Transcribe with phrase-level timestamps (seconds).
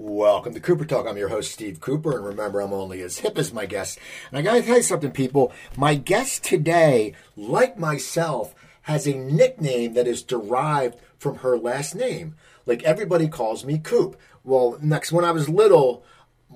[0.00, 1.08] Welcome to Cooper Talk.
[1.08, 3.98] I'm your host, Steve Cooper, and remember, I'm only as hip as my guest.
[4.30, 5.52] And I gotta tell you something, people.
[5.76, 12.36] My guest today, like myself, has a nickname that is derived from her last name.
[12.64, 14.16] Like everybody calls me Coop.
[14.44, 16.04] Well, next, when I was little,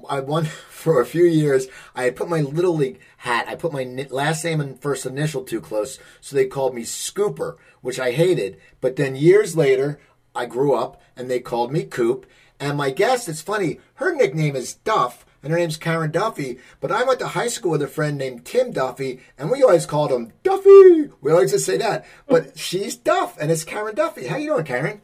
[0.08, 1.66] I won for a few years.
[1.96, 3.48] I put my little league hat.
[3.48, 7.56] I put my last name and first initial too close, so they called me Scooper,
[7.80, 8.60] which I hated.
[8.80, 9.98] But then years later,
[10.32, 12.24] I grew up and they called me Coop.
[12.62, 16.60] And my guest, it's funny, her nickname is Duff, and her name's Karen Duffy.
[16.78, 19.84] But I went to high school with a friend named Tim Duffy, and we always
[19.84, 21.10] called him Duffy.
[21.20, 22.06] We always just say that.
[22.28, 24.28] But she's Duff, and it's Karen Duffy.
[24.28, 25.00] How you doing, Karen?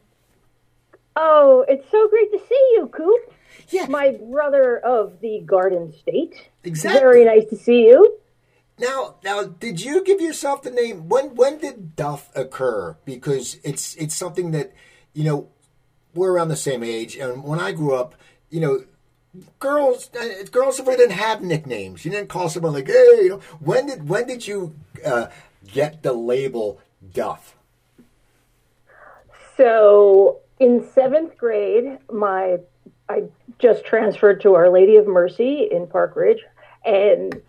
[1.16, 3.34] Oh, it's so great to see you, Coop.
[3.70, 3.86] Yeah.
[3.88, 6.50] My brother of the Garden State.
[6.62, 7.00] Exactly.
[7.00, 8.18] Very nice to see you.
[8.78, 11.08] Now, now, did you give yourself the name?
[11.08, 12.96] When when did Duff occur?
[13.04, 14.72] Because it's it's something that
[15.12, 15.48] you know
[16.18, 18.14] we're around the same age, and when I grew up,
[18.50, 18.84] you know,
[19.58, 22.04] girls uh, girls really didn't have nicknames.
[22.04, 23.40] You didn't call someone like, hey, you know.
[23.60, 25.28] When did when did you uh,
[25.72, 26.80] get the label
[27.12, 27.56] Duff?
[29.56, 32.58] So, in seventh grade, my
[33.08, 33.24] I
[33.58, 36.44] just transferred to Our Lady of Mercy in Park Ridge,
[36.84, 37.40] and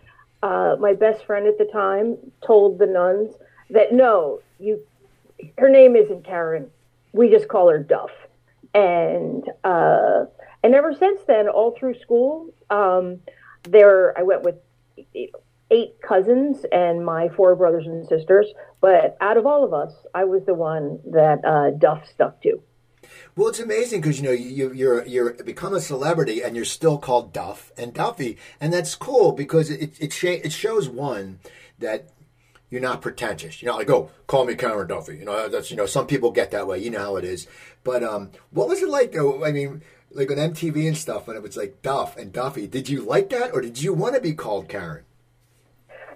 [0.42, 3.34] uh, my best friend at the time told the nuns
[3.70, 4.80] that no, you,
[5.58, 6.70] her name isn't Karen.
[7.12, 8.10] We just call her Duff,
[8.74, 10.24] and uh,
[10.62, 13.20] and ever since then, all through school, um,
[13.64, 14.56] there I went with
[15.70, 18.46] eight cousins and my four brothers and sisters.
[18.80, 22.62] But out of all of us, I was the one that uh, Duff stuck to.
[23.36, 26.98] Well, it's amazing because you know you you're you're become a celebrity and you're still
[26.98, 31.38] called Duff and Duffy, and that's cool because it it sh- it shows one
[31.78, 32.10] that
[32.70, 33.60] you're not pretentious.
[33.60, 35.18] You're not like oh, call me Karen Duffy.
[35.18, 36.78] You know, that's you know some people get that way.
[36.78, 37.46] You know how it is.
[37.84, 39.44] But um, what was it like though?
[39.44, 42.66] I mean, like on MTV and stuff when it was like Duff and Duffy.
[42.66, 45.04] Did you like that, or did you want to be called Karen?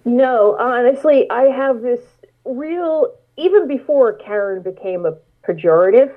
[0.05, 2.01] No, honestly, I have this
[2.45, 5.17] real, even before Karen became a
[5.49, 6.15] pejorative,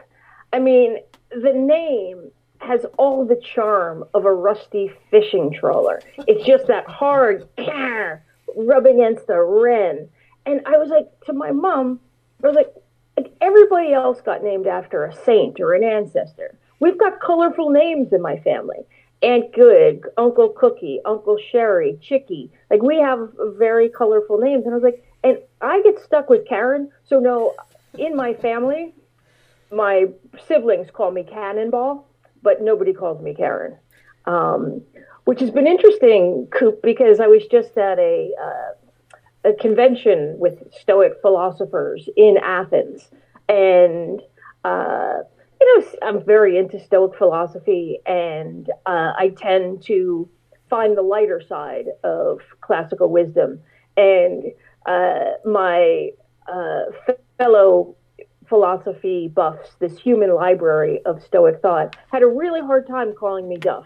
[0.52, 0.98] I mean,
[1.32, 6.02] the name has all the charm of a rusty fishing trawler.
[6.28, 7.48] It's just that hard
[8.56, 10.10] rub against the wren.
[10.48, 12.00] And I was like, to my mom,
[12.44, 12.74] I was like,
[13.18, 16.58] like, everybody else got named after a saint or an ancestor.
[16.80, 18.78] We've got colorful names in my family.
[19.22, 22.52] Aunt Good, Uncle Cookie, Uncle Sherry, Chicky.
[22.70, 24.66] Like we have very colorful names.
[24.66, 26.92] And I was like, and I get stuck with Karen.
[27.04, 27.56] So no,
[27.98, 28.94] in my family,
[29.72, 30.06] my
[30.48, 32.08] siblings call me Cannonball,
[32.44, 33.76] but nobody calls me Karen.
[34.26, 34.82] Um,
[35.26, 38.72] which has been interesting, Coop, because I was just at a uh,
[39.44, 43.10] a convention with Stoic philosophers in Athens,
[43.48, 44.22] and
[44.64, 45.20] uh,
[45.60, 50.30] you know I'm very into Stoic philosophy, and uh, I tend to
[50.70, 53.60] find the lighter side of classical wisdom,
[53.96, 54.44] and
[54.86, 56.10] uh, my
[56.52, 56.86] uh,
[57.38, 57.96] fellow
[58.48, 63.58] philosophy buffs, this human library of Stoic thought, had a really hard time calling me
[63.58, 63.86] Duff.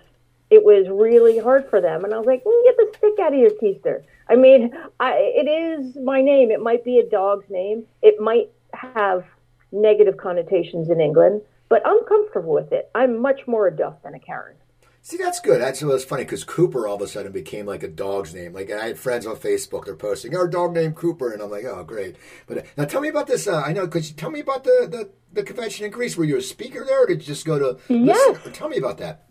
[0.49, 3.33] It was really hard for them, and I was like, mm, "Get the stick out
[3.33, 6.51] of your keister." I mean, I, it is my name.
[6.51, 7.83] It might be a dog's name.
[8.01, 9.25] It might have
[9.73, 12.89] negative connotations in England, but I'm comfortable with it.
[12.95, 14.55] I'm much more a Duff than a Karen.
[15.01, 15.59] See, that's good.
[15.59, 18.53] That's what's funny because Cooper all of a sudden became like a dog's name.
[18.53, 21.65] Like I had friends on Facebook, they're posting our dog named Cooper, and I'm like,
[21.65, 22.15] oh, great.
[22.45, 23.47] But uh, now tell me about this.
[23.47, 26.15] Uh, I know, could you tell me about the, the, the convention in Greece?
[26.15, 27.79] Were you a speaker there, or did you just go to?
[27.93, 28.37] Yes.
[28.37, 28.53] Listen?
[28.53, 29.27] Tell me about that.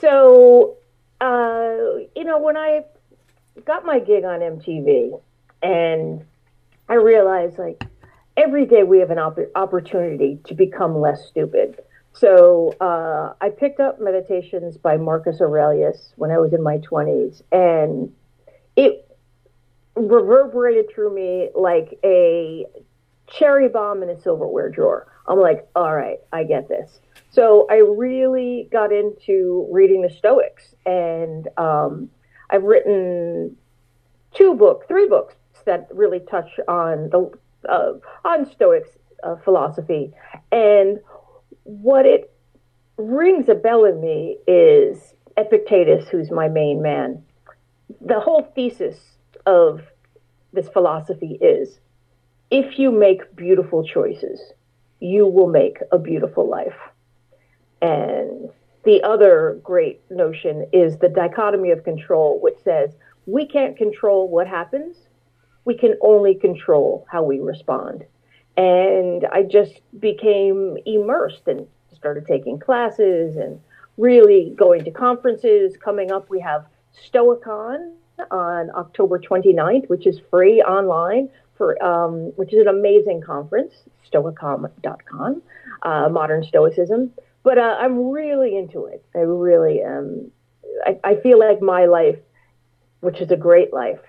[0.00, 0.76] So,
[1.20, 1.76] uh,
[2.16, 2.84] you know, when I
[3.64, 5.20] got my gig on MTV,
[5.62, 6.24] and
[6.88, 7.82] I realized like
[8.36, 11.80] every day we have an op- opportunity to become less stupid.
[12.12, 17.42] So uh, I picked up Meditations by Marcus Aurelius when I was in my 20s,
[17.50, 18.12] and
[18.76, 19.08] it
[19.96, 22.66] reverberated through me like a
[23.26, 25.08] cherry bomb in a silverware drawer.
[25.26, 27.00] I'm like, all right, I get this.
[27.30, 32.10] So I really got into reading the Stoics, and um,
[32.54, 33.56] I've written
[34.32, 35.34] two books, three books
[35.66, 37.30] that really touch on the
[37.68, 38.90] uh, on Stoics
[39.24, 40.12] uh, philosophy,
[40.52, 41.00] and
[41.64, 42.32] what it
[42.96, 47.24] rings a bell in me is Epictetus, who's my main man.
[48.00, 48.98] The whole thesis
[49.46, 49.80] of
[50.52, 51.80] this philosophy is
[52.52, 54.40] if you make beautiful choices,
[55.00, 56.78] you will make a beautiful life.
[57.82, 58.50] And
[58.84, 62.90] the other great notion is the dichotomy of control, which says
[63.26, 64.96] we can't control what happens,
[65.64, 68.04] we can only control how we respond
[68.56, 73.60] and I just became immersed and started taking classes and
[73.96, 75.76] really going to conferences.
[75.76, 76.66] Coming up, we have
[77.10, 77.92] Stoicon
[78.30, 83.74] on October 29th, which is free online for um, which is an amazing conference,
[84.12, 85.42] stoicon.com,
[85.82, 87.12] uh, modern stoicism.
[87.44, 89.04] But uh, I'm really into it.
[89.14, 90.32] I really am.
[90.84, 92.18] I, I feel like my life,
[93.00, 94.00] which is a great life,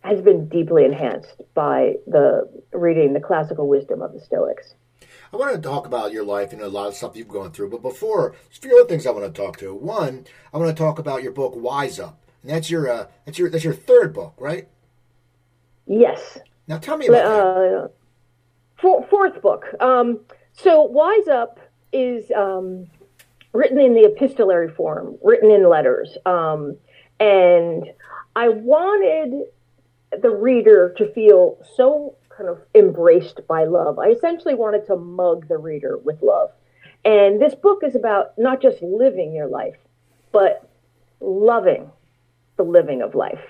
[0.00, 4.74] has been deeply enhanced by the reading the classical wisdom of the Stoics.
[5.32, 7.70] I want to talk about your life and a lot of stuff you've gone through.
[7.70, 9.72] But before, there's a few other things I want to talk to.
[9.72, 13.38] One, I want to talk about your book Wise Up, and that's your uh, that's
[13.38, 14.68] your that's your third book, right?
[15.86, 16.38] Yes.
[16.66, 17.88] Now tell me about uh,
[18.80, 19.06] that.
[19.08, 19.64] fourth book.
[19.80, 20.20] Um,
[20.52, 21.60] so Wise Up
[21.92, 22.86] is um,
[23.52, 26.76] written in the epistolary form, written in letters, um,
[27.20, 27.90] and
[28.34, 29.44] I wanted
[30.20, 33.98] the reader to feel so kind of embraced by love.
[33.98, 36.50] I essentially wanted to mug the reader with love.
[37.04, 39.76] And this book is about not just living your life,
[40.30, 40.68] but
[41.20, 41.90] loving
[42.56, 43.40] the living of life.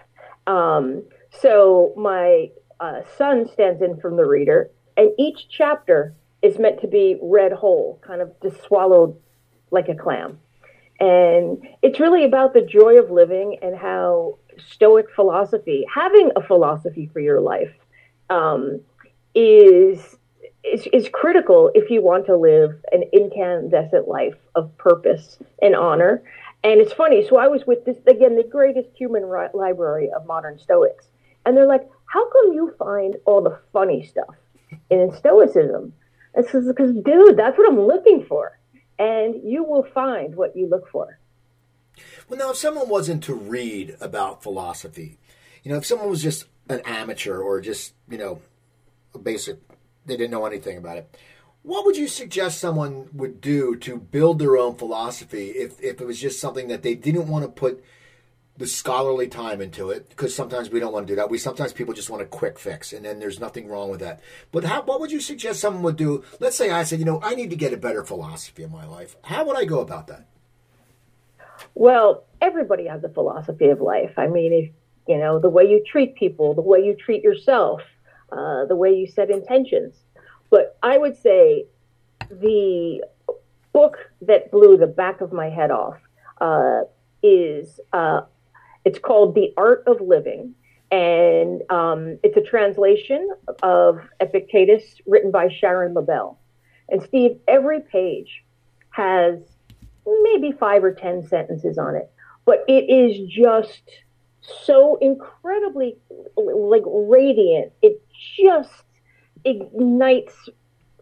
[0.47, 2.51] Um, so my
[2.81, 7.53] uh, son stands in from the reader, and each chapter is meant to be read
[7.53, 9.17] whole, kind of just swallowed
[9.71, 10.39] like a clam.
[11.01, 17.09] And it's really about the joy of living and how Stoic philosophy, having a philosophy
[17.13, 17.73] for your life,
[18.29, 18.81] um,
[19.35, 20.17] is,
[20.63, 26.23] is is critical if you want to live an incandescent life of purpose and honor.
[26.63, 27.27] And it's funny.
[27.27, 31.07] So I was with this again, the greatest human ri- library of modern Stoics,
[31.45, 34.37] and they're like, "How come you find all the funny stuff
[34.91, 35.95] in Stoicism?"
[36.35, 38.59] "Because, dude, that's what I'm looking for,
[38.99, 41.19] and you will find what you look for."
[42.29, 45.19] Well, now, if someone wasn't to read about philosophy,
[45.63, 48.41] you know, if someone was just an amateur or just, you know,
[49.23, 49.59] basic,
[50.07, 51.17] they didn't know anything about it,
[51.63, 56.07] what would you suggest someone would do to build their own philosophy if, if it
[56.07, 57.85] was just something that they didn't want to put
[58.63, 60.09] the scholarly time into it?
[60.09, 61.29] Because sometimes we don't want to do that.
[61.29, 64.21] We sometimes people just want a quick fix, and then there's nothing wrong with that.
[64.53, 66.23] But how, what would you suggest someone would do?
[66.39, 68.87] Let's say I said, you know, I need to get a better philosophy in my
[68.87, 69.17] life.
[69.23, 70.29] How would I go about that?
[71.75, 74.13] Well, everybody has a philosophy of life.
[74.17, 74.71] I mean, if
[75.09, 77.81] you know the way you treat people, the way you treat yourself,
[78.31, 79.97] uh, the way you set intentions.
[80.51, 81.67] But I would say
[82.31, 83.03] the
[83.73, 85.99] book that blew the back of my head off
[86.41, 86.83] uh,
[87.25, 88.23] is uh,
[88.85, 90.55] it's called The Art of Living.
[90.91, 93.31] And um, it's a translation
[93.63, 96.37] of Epictetus written by Sharon Lebell.
[96.89, 98.45] And Steve, every page
[98.91, 99.39] has
[100.23, 102.11] maybe five or 10 sentences on it,
[102.45, 103.83] but it is just
[104.65, 105.97] so incredibly
[106.37, 107.73] like radiant.
[107.81, 108.03] It
[108.37, 108.85] just
[109.45, 110.35] ignites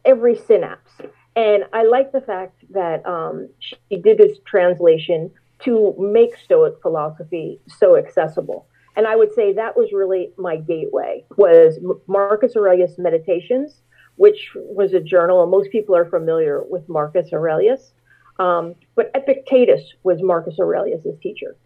[0.05, 0.93] every synapse.
[1.37, 5.31] And I like the fact that um, she did this translation
[5.65, 8.67] to make Stoic philosophy so accessible.
[8.97, 13.81] And I would say that was really my gateway was Marcus Aurelius Meditations,
[14.17, 17.93] which was a journal, and most people are familiar with Marcus Aurelius.
[18.39, 21.57] Um, but Epictetus was Marcus Aurelius's teacher.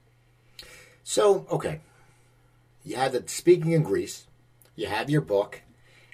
[1.02, 1.80] So, okay.
[2.84, 4.26] You have the Speaking in Greece,
[4.76, 5.62] you have your book,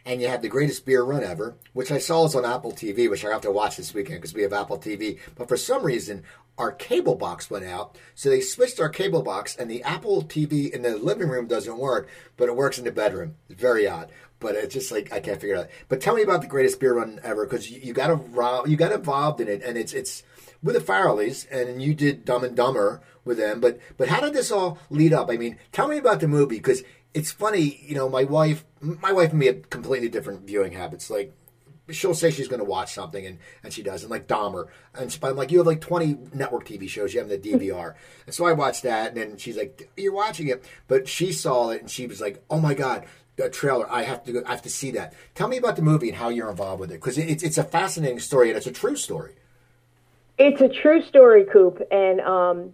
[0.04, 3.08] and you have the greatest beer run ever, which I saw is on Apple TV,
[3.08, 5.18] which I have to watch this weekend because we have Apple TV.
[5.36, 6.22] But for some reason,
[6.58, 10.70] our cable box went out, so they switched our cable box, and the Apple TV
[10.70, 13.36] in the living room doesn't work, but it works in the bedroom.
[13.48, 15.68] It's very odd, but it's just like I can't figure it out.
[15.88, 18.92] But tell me about the greatest beer run ever because you, you got you got
[18.92, 20.22] involved in it, and it's it's
[20.62, 23.60] with the Farrellys, and you did Dumb and Dumber with them.
[23.60, 25.30] But but how did this all lead up?
[25.30, 26.82] I mean, tell me about the movie because
[27.14, 27.80] it's funny.
[27.82, 31.10] You know, my wife, my wife and me have completely different viewing habits.
[31.10, 31.32] Like
[31.90, 35.18] she'll say she's going to watch something and, and she does and like Dahmer and
[35.24, 37.94] I'm like you have like 20 network TV shows you have the DVR
[38.26, 41.70] and so I watched that and then she's like you're watching it but she saw
[41.70, 44.52] it and she was like oh my god the trailer I have to go, I
[44.52, 47.00] have to see that tell me about the movie and how you're involved with it
[47.00, 49.34] because it's it's a fascinating story and it's a true story
[50.40, 52.72] it's a true story, Coop, and um,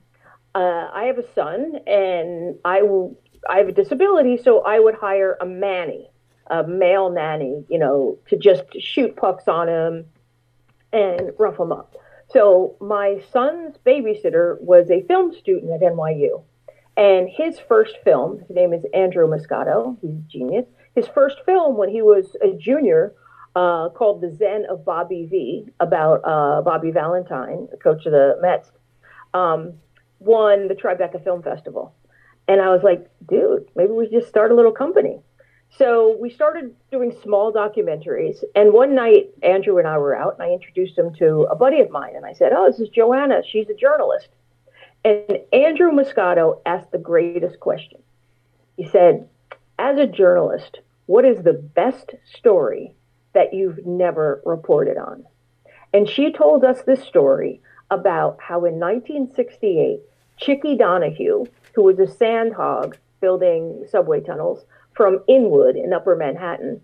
[0.55, 3.19] uh, I have a son, and I will.
[3.49, 6.11] I have a disability, so I would hire a nanny,
[6.49, 10.07] a male nanny, you know, to just shoot pucks on him
[10.93, 11.97] and rough him up.
[12.29, 16.43] So my son's babysitter was a film student at NYU,
[16.97, 19.97] and his first film, his name is Andrew Muscato.
[20.01, 20.67] He's a genius.
[20.95, 23.15] His first film, when he was a junior,
[23.57, 28.39] uh, called The Zen of Bobby V about uh, Bobby Valentine, the coach of the
[28.43, 28.71] Mets,
[29.33, 29.73] um,
[30.19, 31.95] won the Tribeca Film Festival.
[32.49, 35.21] And I was like, dude, maybe we just start a little company.
[35.79, 38.43] So we started doing small documentaries.
[38.55, 41.81] And one night, Andrew and I were out, and I introduced him to a buddy
[41.81, 42.15] of mine.
[42.17, 43.43] And I said, Oh, this is Joanna.
[43.45, 44.29] She's a journalist.
[45.05, 48.03] And Andrew Muscato asked the greatest question.
[48.77, 49.29] He said,
[49.79, 52.93] As a journalist, what is the best story
[53.33, 55.25] that you've never reported on?
[55.93, 57.61] And she told us this story
[57.91, 60.01] about how in 1968,
[60.39, 64.65] Chickie Donohue, who was a sand hog building subway tunnels,
[64.95, 66.81] from Inwood in Upper Manhattan.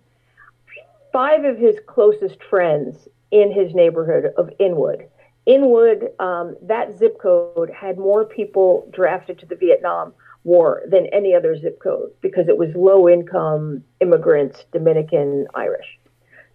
[1.12, 5.08] Five of his closest friends in his neighborhood of Inwood.
[5.46, 10.12] Inwood, um, that zip code had more people drafted to the Vietnam
[10.44, 15.98] War than any other zip code because it was low income immigrants, Dominican, Irish.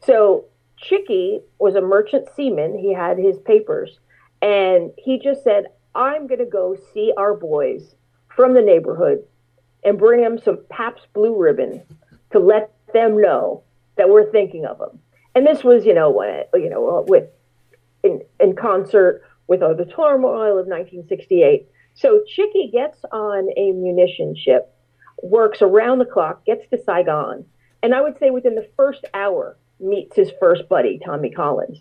[0.05, 0.45] So
[0.77, 2.77] Chicky was a merchant seaman.
[2.77, 3.99] He had his papers.
[4.41, 5.65] And he just said,
[5.95, 7.95] I'm going to go see our boys
[8.37, 9.23] from the neighborhood
[9.83, 11.81] and bring them some Pabst Blue Ribbon
[12.31, 13.63] to let them know
[13.97, 14.99] that we're thinking of them.
[15.35, 17.25] And this was, you know, when, you know, with
[18.03, 21.67] in, in concert with all the turmoil of 1968.
[21.95, 24.73] So Chickie gets on a munition ship,
[25.23, 27.45] works around the clock, gets to Saigon,
[27.81, 31.79] and I would say within the first hour meets his first buddy, Tommy Collins.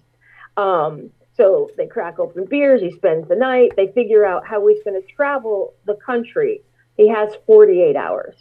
[0.57, 2.81] Um, so they crack open beers.
[2.81, 3.73] He spends the night.
[3.77, 6.63] They figure out how he's going to travel the country
[6.97, 8.35] he has 48 hours.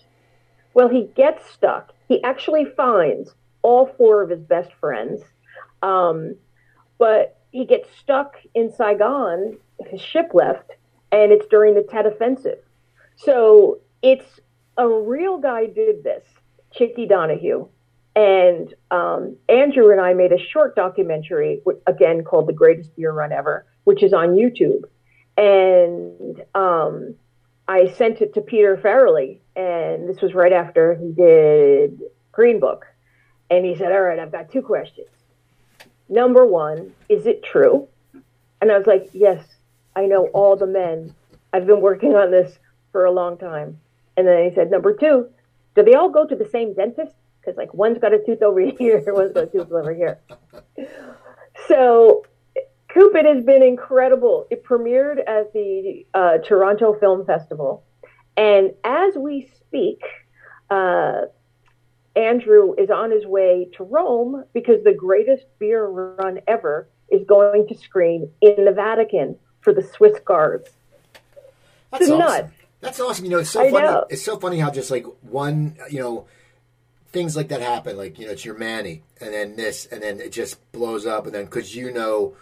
[0.74, 1.92] Well, he gets stuck.
[2.08, 5.22] He actually finds all four of his best friends,
[5.82, 6.36] um,
[6.98, 9.58] but he gets stuck in Saigon.
[9.88, 10.72] His ship left,
[11.12, 12.60] and it's during the Tet Offensive.
[13.18, 14.40] So it's
[14.78, 16.25] a real guy did this,
[16.72, 17.68] Chickie Donohue.
[18.15, 23.34] And um, Andrew and I made a short documentary, again called The Greatest Beer Run
[23.34, 24.84] Ever, which is on YouTube.
[25.38, 27.15] And um,
[27.67, 32.86] I sent it to Peter Farrelly, and this was right after he did Green Book.
[33.50, 35.07] And he said, All right, I've got two questions.
[36.07, 37.88] Number one, is it true?
[38.62, 39.45] And I was like, Yes,
[39.95, 41.13] I know all the men.
[41.51, 42.57] I've been working on this
[42.93, 43.79] for a long time.
[44.15, 45.27] And then he said, Number two,
[45.75, 47.13] do they all go to the same dentist?
[47.46, 50.20] Because, like, one's got a tooth over here, one's got a tooth over here.
[51.68, 52.25] So
[52.96, 54.48] Cupid has been incredible.
[54.50, 57.84] It premiered at the uh, Toronto Film Festival.
[58.38, 60.02] And as we speak,
[60.70, 61.24] uh,
[62.16, 67.68] Andrew is on his way to Rome because the greatest beer run ever is going
[67.68, 70.70] to screen in the Vatican for the Swiss Guards.
[71.92, 72.20] That's it's awesome.
[72.20, 72.54] Nuts.
[72.80, 73.25] That's awesome.
[73.25, 73.88] You know, it's so I funny.
[73.88, 74.06] Know.
[74.10, 76.28] It's so funny how just like one, you know,
[77.15, 77.98] things like that happen.
[77.98, 81.25] Like you know, it's your Manny, and then this, and then it just blows up,
[81.25, 82.36] and then because you know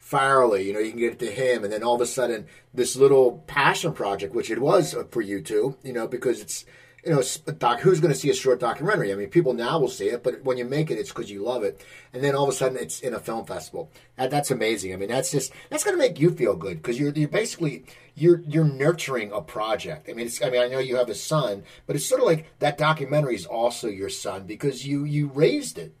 [0.00, 2.46] Farrelly, you know, you can get it to him, and then all of a sudden,
[2.72, 6.64] this little passion project, which it was uh, for you two, you know, because it's,
[7.04, 7.22] you know,
[7.58, 9.12] doc, who's going to see a short documentary?
[9.12, 11.42] I mean, people now will see it, but when you make it, it's because you
[11.42, 13.90] love it, and then all of a sudden, it's in a film festival.
[14.16, 14.92] That, that's amazing.
[14.92, 17.84] I mean, that's just that's going to make you feel good because you're you're basically
[18.14, 20.08] you're you're nurturing a project.
[20.10, 22.26] I mean, it's, I mean, I know you have a son, but it's sort of
[22.26, 25.94] like that documentary is also your son because you you raised it.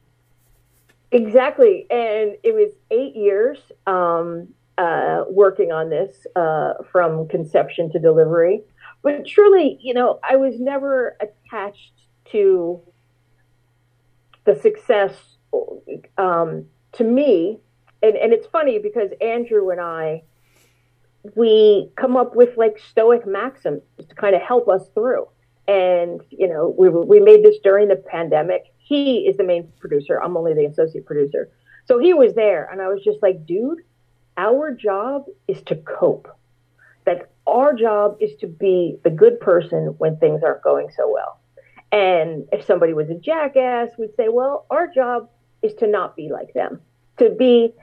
[1.12, 1.86] Exactly.
[1.90, 8.62] And it was eight years um, uh, working on this uh, from conception to delivery.
[9.02, 11.92] But truly, you know, I was never attached
[12.32, 12.80] to
[14.44, 15.14] the success
[16.18, 17.58] um, to me.
[18.02, 20.22] And, and it's funny because Andrew and I,
[21.34, 25.28] we come up with like stoic maxims to kind of help us through.
[25.68, 30.20] And, you know, we, we made this during the pandemic he is the main producer.
[30.20, 31.48] I'm only the associate producer.
[31.86, 33.82] So he was there, and I was just like, dude,
[34.36, 36.26] our job is to cope.
[37.50, 41.40] Our job is to be the good person when things aren't going so well.
[41.92, 45.28] And if somebody was a jackass, we'd say, well, our job
[45.62, 46.80] is to not be like them,
[47.18, 47.74] to be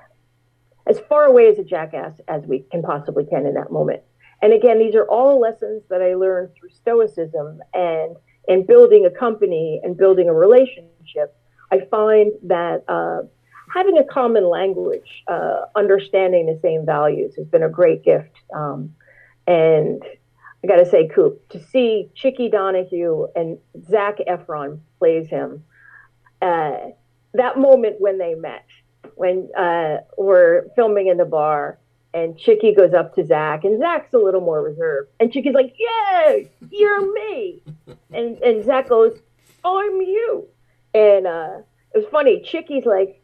[0.87, 4.01] as far away as a jackass as we can possibly can in that moment.
[4.41, 8.15] And again, these are all lessons that I learned through Stoicism and
[8.47, 11.35] and building a company and building a relationship,
[11.71, 13.23] I find that uh,
[13.73, 18.31] having a common language, uh, understanding the same values, has been a great gift.
[18.55, 18.95] Um,
[19.47, 20.03] and
[20.63, 23.57] I got to say, Coop, to see Chickie Donohue and
[23.89, 25.63] Zac Efron plays him,
[26.41, 26.77] uh,
[27.33, 28.65] that moment when they met,
[29.15, 31.79] when uh, we're filming in the bar
[32.13, 35.09] and Chickie goes up to Zac, and Zac's a little more reserved.
[35.19, 36.37] And Chickie's like, "Yeah,
[36.71, 37.61] you're me,"
[38.13, 39.19] and and Zac goes,
[39.63, 40.47] "I'm you."
[40.93, 41.59] And uh,
[41.93, 42.41] it was funny.
[42.41, 43.21] Chickie's like,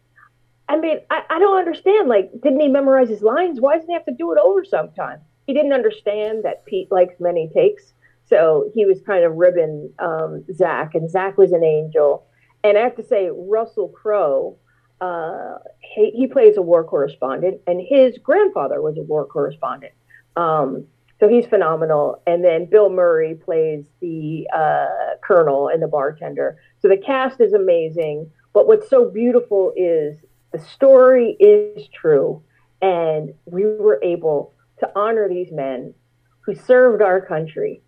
[0.69, 2.07] "I mean, I, I don't understand.
[2.07, 3.59] Like, didn't he memorize his lines?
[3.59, 7.19] Why doesn't he have to do it over sometime?" He didn't understand that Pete likes
[7.19, 7.93] many takes.
[8.25, 12.25] so he was kind of ribbing um, Zac, and Zac was an angel.
[12.63, 14.57] And I have to say, Russell Crowe,
[15.01, 19.93] uh, he, he, plays a war correspondent, and his grandfather was a war correspondent.
[20.37, 20.85] Um,
[21.19, 22.21] so he's phenomenal.
[22.25, 26.57] And then Bill Murray plays the uh, colonel and the bartender.
[26.81, 28.29] So the cast is amazing.
[28.53, 30.17] But what's so beautiful is
[30.51, 32.41] the story is true,
[32.81, 35.93] and we were able to honor these men
[36.41, 37.81] who served our country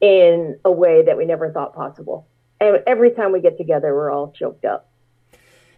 [0.00, 2.26] in a way that we never thought possible.
[2.60, 4.90] And every time we get together, we're all choked up.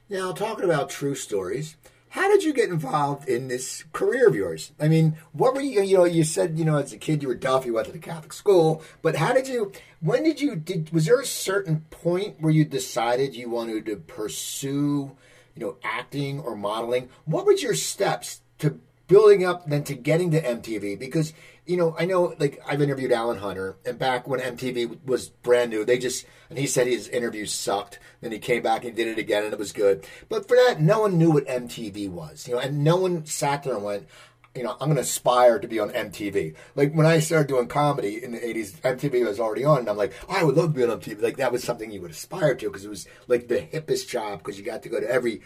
[0.09, 1.77] Now, talking about true stories,
[2.11, 4.73] how did you get involved in this career of yours?
[4.79, 7.29] I mean, what were you, you know, you said, you know, as a kid you
[7.29, 10.57] were deaf, you went to the Catholic school, but how did you, when did you,
[10.57, 15.17] did, was there a certain point where you decided you wanted to pursue,
[15.55, 17.09] you know, acting or modeling?
[17.25, 18.79] What were your steps to
[19.13, 21.35] building up then to getting to MTV because
[21.67, 25.71] you know I know like I've interviewed Alan Hunter and back when MTV was brand
[25.71, 29.09] new they just and he said his interview sucked then he came back and did
[29.09, 32.49] it again and it was good but for that no one knew what MTV was
[32.49, 34.09] you know and no one sat there and went
[34.55, 36.55] you know, I'm going to aspire to be on MTV.
[36.75, 39.97] Like when I started doing comedy in the 80s, MTV was already on, and I'm
[39.97, 41.23] like, oh, I would love to be on MTV.
[41.23, 44.41] Like that was something you would aspire to because it was like the hippest job
[44.41, 45.41] because you got to go to every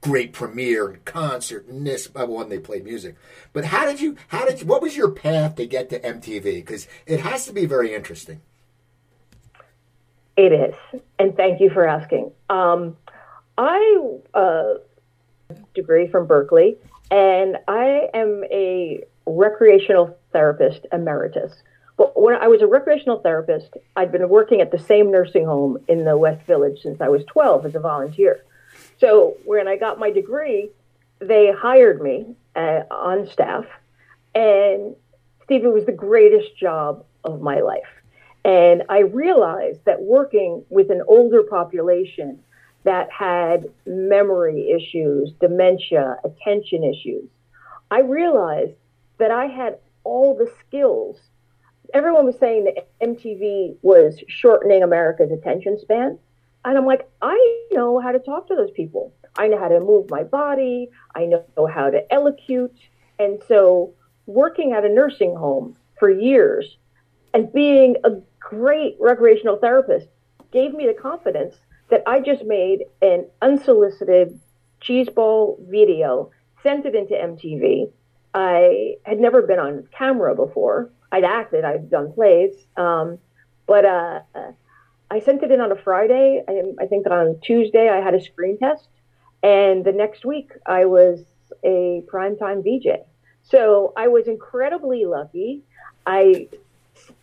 [0.00, 3.16] great premiere and concert and this by one they played music.
[3.52, 6.42] But how did you how did you, what was your path to get to MTV?
[6.42, 8.40] Because it has to be very interesting.
[10.36, 12.30] It is, and thank you for asking.
[12.50, 12.96] Um,
[13.56, 14.74] I uh,
[15.74, 16.76] degree from Berkeley,
[17.10, 21.52] and I am a recreational therapist emeritus.
[21.96, 25.78] But when I was a recreational therapist, I'd been working at the same nursing home
[25.88, 28.44] in the West Village since I was 12 as a volunteer.
[28.98, 30.70] So when I got my degree,
[31.18, 33.64] they hired me uh, on staff,
[34.34, 34.94] and
[35.44, 37.82] Steve, it was the greatest job of my life.
[38.44, 42.38] And I realized that working with an older population
[42.84, 47.28] that had memory issues, dementia, attention issues,
[47.90, 48.74] I realized
[49.18, 51.18] that I had all the skills.
[51.94, 56.18] Everyone was saying that MTV was shortening America's attention span.
[56.66, 59.14] And I'm like, I know how to talk to those people.
[59.36, 60.90] I know how to move my body.
[61.14, 62.74] I know how to elocute.
[63.20, 63.94] And so,
[64.26, 66.76] working at a nursing home for years
[67.32, 70.08] and being a great recreational therapist
[70.52, 71.54] gave me the confidence
[71.88, 74.40] that I just made an unsolicited
[74.82, 76.32] cheeseball video,
[76.64, 77.92] sent it into MTV.
[78.34, 80.90] I had never been on camera before.
[81.12, 83.18] I'd acted, I'd done plays, um,
[83.68, 84.20] but uh,
[85.10, 86.42] I sent it in on a Friday.
[86.48, 88.88] I, I think on Tuesday I had a screen test,
[89.42, 91.24] and the next week I was
[91.62, 93.00] a primetime VJ.
[93.42, 95.62] So I was incredibly lucky.
[96.06, 96.48] I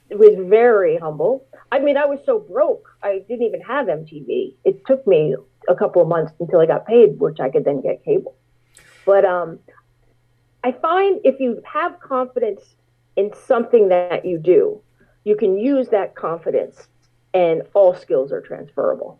[0.10, 1.46] was very humble.
[1.72, 4.54] I mean, I was so broke, I didn't even have MTV.
[4.63, 5.36] It took me
[5.67, 8.36] a couple of months until I got paid, which I could then get cable.
[9.06, 9.60] But um,
[10.63, 12.76] I find if you have confidence
[13.15, 14.82] in something that you do,
[15.24, 16.88] you can use that confidence
[17.34, 19.19] and all skills are transferable.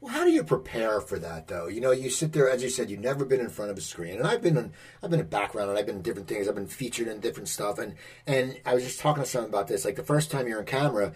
[0.00, 1.68] Well, how do you prepare for that, though?
[1.68, 3.82] You know, you sit there, as you said, you've never been in front of a
[3.82, 6.48] screen, and I've been in, I've been in background, and I've been in different things.
[6.48, 9.68] I've been featured in different stuff, and and I was just talking to someone about
[9.68, 9.84] this.
[9.84, 11.12] Like the first time you're on camera,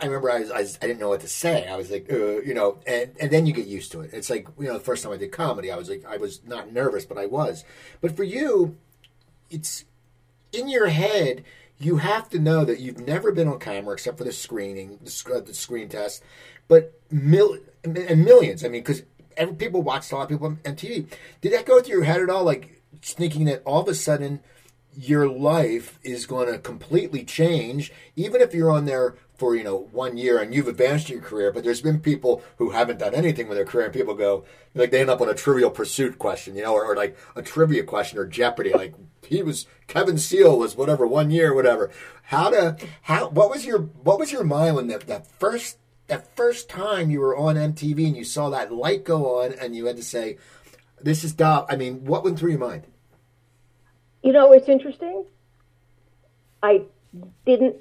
[0.00, 1.66] I remember I was, I, was, I didn't know what to say.
[1.66, 4.10] I was like, uh, you know, and and then you get used to it.
[4.12, 6.40] It's like you know, the first time I did comedy, I was like, I was
[6.46, 7.64] not nervous, but I was.
[8.00, 8.76] But for you,
[9.50, 9.86] it's
[10.52, 11.42] in your head
[11.80, 15.42] you have to know that you've never been on camera except for the screening, the,
[15.46, 16.22] the screen test,
[16.68, 18.64] but mil- and millions.
[18.64, 19.02] I mean, because
[19.56, 21.06] people watch a lot of people on TV.
[21.40, 22.44] Did that go through your head at all?
[22.44, 24.40] Like thinking that all of a sudden
[24.96, 29.88] your life is going to completely change, even if you're on there for you know
[29.90, 31.50] one year and you've advanced your career.
[31.50, 34.90] But there's been people who haven't done anything with their career, and people go like
[34.90, 37.82] they end up on a Trivial Pursuit question, you know, or, or like a trivia
[37.82, 38.94] question or Jeopardy, like
[39.26, 41.90] he was Kevin Seal was whatever one year, whatever.
[42.24, 46.36] How to how what was your what was your mind when that that first that
[46.36, 49.86] first time you were on MTV and you saw that light go on and you
[49.86, 50.36] had to say,
[51.00, 52.86] "This is Dob." I mean, what went through your mind?
[54.22, 55.24] You know, it's interesting.
[56.62, 56.82] I
[57.46, 57.76] didn't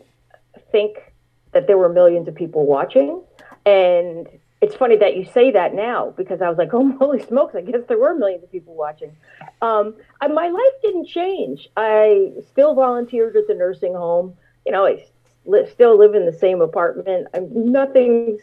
[0.72, 1.09] think
[1.52, 3.22] that there were millions of people watching,
[3.66, 4.28] and
[4.62, 7.62] it's funny that you say that now because I was like, oh, holy smokes, I
[7.62, 9.16] guess there were millions of people watching.
[9.62, 11.70] Um, my life didn't change.
[11.78, 14.36] I still volunteered at the nursing home.
[14.66, 15.06] You know, I
[15.46, 17.28] li- still live in the same apartment.
[17.34, 18.42] I'm, nothing's,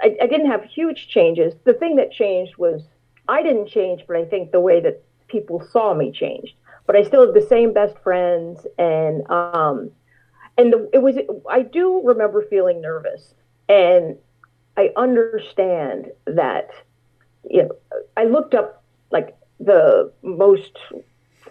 [0.00, 1.54] I, I didn't have huge changes.
[1.64, 2.82] The thing that changed was
[3.28, 6.54] I didn't change, but I think the way that people saw me changed.
[6.86, 9.90] But I still have the same best friends and, um,
[10.56, 11.16] and the, it was
[11.48, 13.34] I do remember feeling nervous,
[13.68, 14.16] and
[14.76, 16.70] I understand that.
[17.48, 17.76] You know,
[18.16, 20.78] I looked up like the most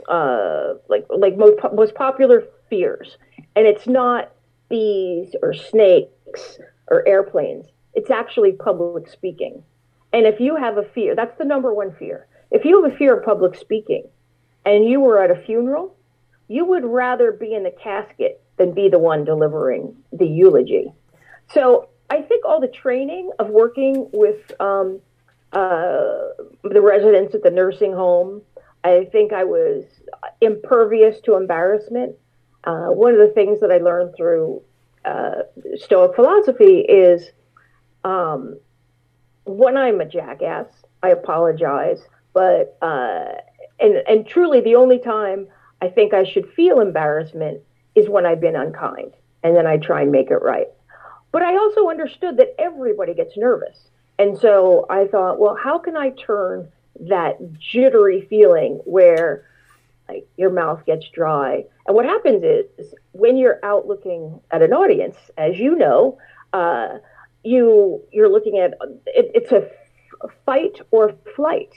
[0.10, 3.18] uh, like like most most popular fears,
[3.56, 4.32] and it's not
[4.70, 7.68] bees or snakes or airplanes.
[7.94, 9.64] It's actually public speaking.
[10.14, 12.28] And if you have a fear, that's the number one fear.
[12.52, 14.08] If you have a fear of public speaking,
[14.66, 15.96] and you were at a funeral,
[16.48, 20.92] you would rather be in the casket than be the one delivering the eulogy.
[21.52, 25.00] So I think all the training of working with um,
[25.52, 26.30] uh,
[26.64, 28.42] the residents at the nursing home,
[28.84, 29.84] I think I was
[30.42, 32.16] impervious to embarrassment.
[32.64, 34.62] Uh, one of the things that I learned through
[35.06, 35.44] uh,
[35.76, 37.32] Stoic philosophy is
[38.04, 38.58] um,
[39.46, 40.68] when I'm a jackass,
[41.02, 42.02] I apologize.
[42.34, 43.34] But uh,
[43.80, 45.48] and and truly, the only time
[45.82, 47.62] I think I should feel embarrassment
[47.96, 50.68] is when I've been unkind, and then I try and make it right.
[51.32, 53.78] But I also understood that everybody gets nervous,
[54.20, 59.46] and so I thought, well, how can I turn that jittery feeling where
[60.08, 61.66] like your mouth gets dry.
[61.88, 66.18] And what happens is when you're out looking at an audience, as you know,
[66.52, 66.98] uh,
[67.44, 68.74] you you're looking at
[69.08, 69.68] it, it's a
[70.46, 71.72] fight or flight,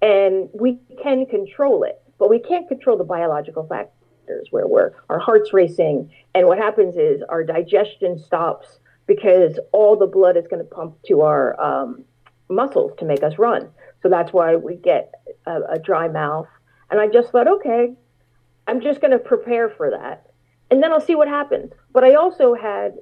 [0.00, 3.64] and we can control it, but we can't control the biological
[4.50, 10.06] where we're our heart's racing, and what happens is our digestion stops because all the
[10.06, 12.04] blood is going to pump to our um,
[12.48, 13.68] muscles to make us run.
[14.02, 15.12] So that's why we get
[15.46, 16.48] a, a dry mouth.
[16.90, 17.94] And I just thought, okay,
[18.66, 20.30] I'm just going to prepare for that.
[20.70, 21.72] And then I'll see what happens.
[21.92, 22.94] But I also had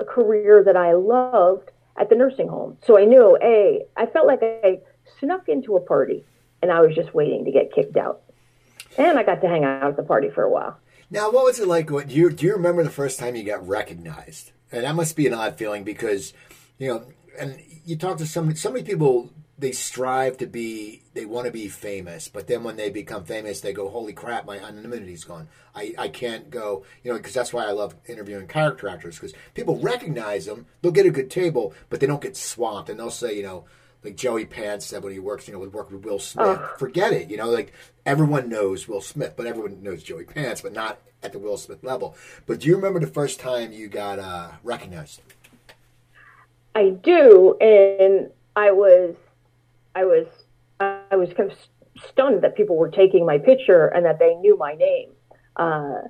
[0.00, 2.76] a career that I loved at the nursing home.
[2.84, 4.80] So I knew, A, I felt like I
[5.18, 6.24] snuck into a party
[6.62, 8.22] and I was just waiting to get kicked out.
[8.98, 10.78] And I got to hang out at the party for a while.
[11.10, 11.90] Now, what was it like?
[11.90, 14.52] What, do, you, do you remember the first time you got recognized?
[14.72, 16.32] And that must be an odd feeling because,
[16.78, 17.04] you know,
[17.38, 21.52] and you talk to some, so many people they strive to be they want to
[21.52, 25.48] be famous but then when they become famous they go holy crap my anonymity's gone
[25.74, 29.32] i, I can't go you know because that's why i love interviewing character actors because
[29.54, 33.10] people recognize them they'll get a good table but they don't get swamped and they'll
[33.10, 33.64] say you know
[34.04, 36.74] like joey pants said when he works you know would work with will smith oh.
[36.78, 37.72] forget it you know like
[38.06, 41.82] everyone knows will smith but everyone knows joey pants but not at the will smith
[41.82, 42.14] level
[42.46, 45.20] but do you remember the first time you got uh, recognized
[46.74, 49.14] i do and i was
[49.94, 50.26] I was
[50.80, 51.58] I was kind of
[52.08, 55.10] stunned that people were taking my picture and that they knew my name.
[55.56, 56.02] Uh,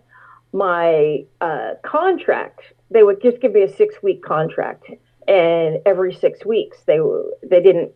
[0.53, 4.87] my uh, contract, they would just give me a six week contract,
[5.29, 6.99] and every six weeks they
[7.43, 7.93] they didn't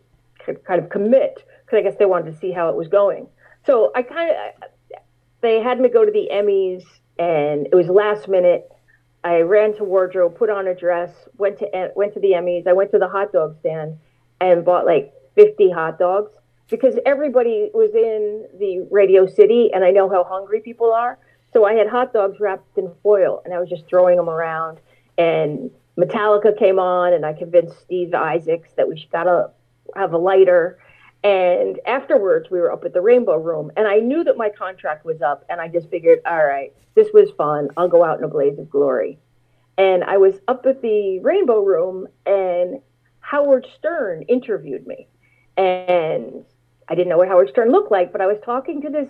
[0.65, 3.27] kind of commit because I guess they wanted to see how it was going.
[3.65, 4.69] So I kind of
[5.41, 6.83] they had me go to the Emmys,
[7.17, 8.69] and it was last minute.
[9.23, 12.67] I ran to wardrobe, put on a dress, went to eh, went to the Emmys.
[12.67, 13.97] I went to the hot dog stand
[14.39, 16.31] and bought like 50 hot dogs
[16.69, 21.17] because everybody was in the Radio City and I know how hungry people are.
[21.51, 24.79] So I had hot dogs wrapped in foil and I was just throwing them around.
[25.17, 29.51] And Metallica came on and I convinced Steve Isaacs that we should got to
[29.95, 30.79] have a lighter.
[31.23, 35.03] And afterwards, we were up at the Rainbow Room, and I knew that my contract
[35.03, 37.67] was up, and I just figured, all right, this was fun.
[37.75, 39.19] I'll go out in a blaze of glory.
[39.77, 42.79] And I was up at the Rainbow Room, and
[43.19, 45.09] Howard Stern interviewed me
[45.59, 46.45] and
[46.87, 49.09] I didn't know what Howard Stern looked like, but I was talking to this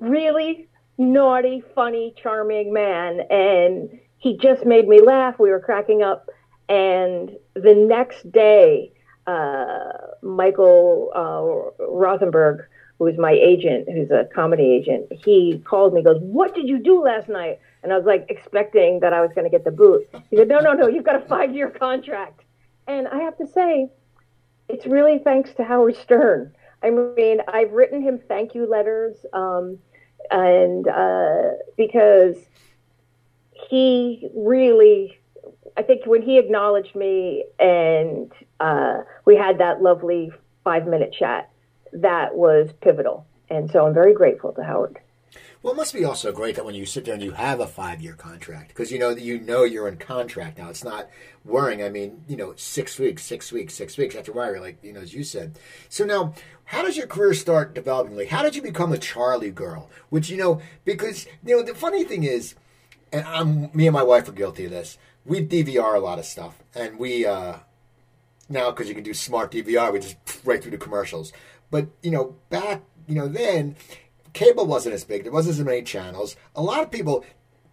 [0.00, 5.38] really naughty, funny, charming man, and he just made me laugh.
[5.38, 6.30] We were cracking up,
[6.68, 8.92] and the next day,
[9.26, 12.64] uh, Michael uh, Rothenberg,
[12.98, 16.04] who is my agent, who's a comedy agent, he called me.
[16.04, 19.32] Goes, "What did you do last night?" And I was like expecting that I was
[19.34, 20.08] going to get the boot.
[20.30, 20.86] He said, "No, no, no.
[20.86, 22.42] You've got a five-year contract."
[22.86, 23.90] And I have to say,
[24.68, 26.52] it's really thanks to Howard Stern.
[26.82, 29.78] I mean, I've written him thank you letters, um,
[30.30, 32.36] and uh, because
[33.72, 35.18] he really,
[35.78, 38.30] I think when he acknowledged me and
[38.60, 40.30] uh, we had that lovely
[40.62, 41.48] five minute chat,
[41.94, 43.24] that was pivotal.
[43.48, 44.98] And so I'm very grateful to Howard.
[45.62, 47.66] Well, it must be also great that when you sit there and you have a
[47.66, 50.68] five-year contract, because you know that you know you're in contract now.
[50.68, 51.08] It's not
[51.42, 51.82] worrying.
[51.82, 55.00] I mean, you know, six weeks, six weeks, six weeks after wire, like you know,
[55.00, 55.58] as you said.
[55.88, 58.16] So now, how does your career start developing?
[58.16, 59.88] Like, how did you become a Charlie girl?
[60.10, 62.54] Which you know, because you know, the funny thing is,
[63.12, 64.98] and I'm me and my wife are guilty of this.
[65.24, 67.56] We DVR a lot of stuff, and we uh
[68.48, 71.32] now because you can do smart DVR, we just right through the commercials.
[71.70, 73.76] But you know, back you know then
[74.32, 75.24] cable wasn't as big.
[75.24, 76.36] There wasn't as many channels.
[76.56, 77.24] A lot of people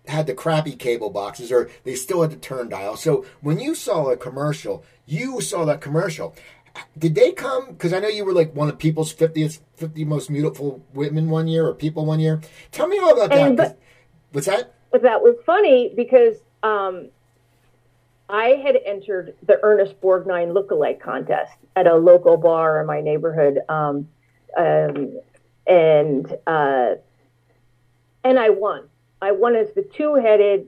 [0.08, 2.98] had the crappy cable boxes, or they still had the turn dial.
[2.98, 6.36] So when you saw a commercial, you saw that commercial.
[6.98, 7.68] Did they come?
[7.68, 11.48] Because I know you were like one of people's 50th, 50 most beautiful women one
[11.48, 12.42] year, or people one year.
[12.72, 13.40] Tell me all about that.
[13.48, 13.80] And, 'cause- but-
[14.32, 14.74] what's that?
[14.92, 17.10] But that was funny because um,
[18.30, 23.60] I had entered the Ernest Borgnine lookalike contest at a local bar in my neighborhood,
[23.70, 24.08] um,
[24.58, 25.20] um,
[25.68, 26.96] and uh,
[28.24, 28.84] and I won.
[29.22, 30.68] I won as the two-headed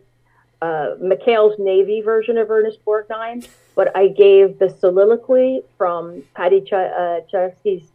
[0.62, 6.74] uh, McHale's Navy version of Ernest Borgnine, but I gave the soliloquy from Paddy Ch-
[6.74, 7.88] uh, Chayefsky's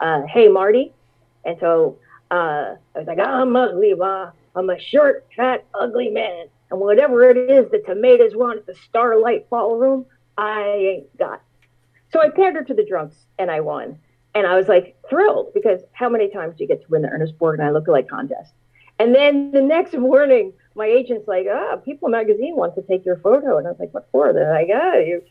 [0.00, 0.92] uh, "Hey Marty,"
[1.44, 1.96] and so
[2.30, 4.30] uh, I was like, "I'm ugly, ma.
[4.54, 8.74] I'm a short, fat, ugly man, and whatever it is the tomatoes want at the
[8.88, 11.42] Starlight Ballroom, I ain't got."
[12.12, 13.98] So I pandered to the drunks, and I won.
[14.34, 17.08] And I was like thrilled because how many times do you get to win the
[17.08, 18.52] Ernest Borgnine lookalike contest?
[18.98, 23.16] And then the next morning, my agent's like, "Ah, People Magazine wants to take your
[23.16, 25.22] photo," and I was like, "What for?" They're like, "Ah, you."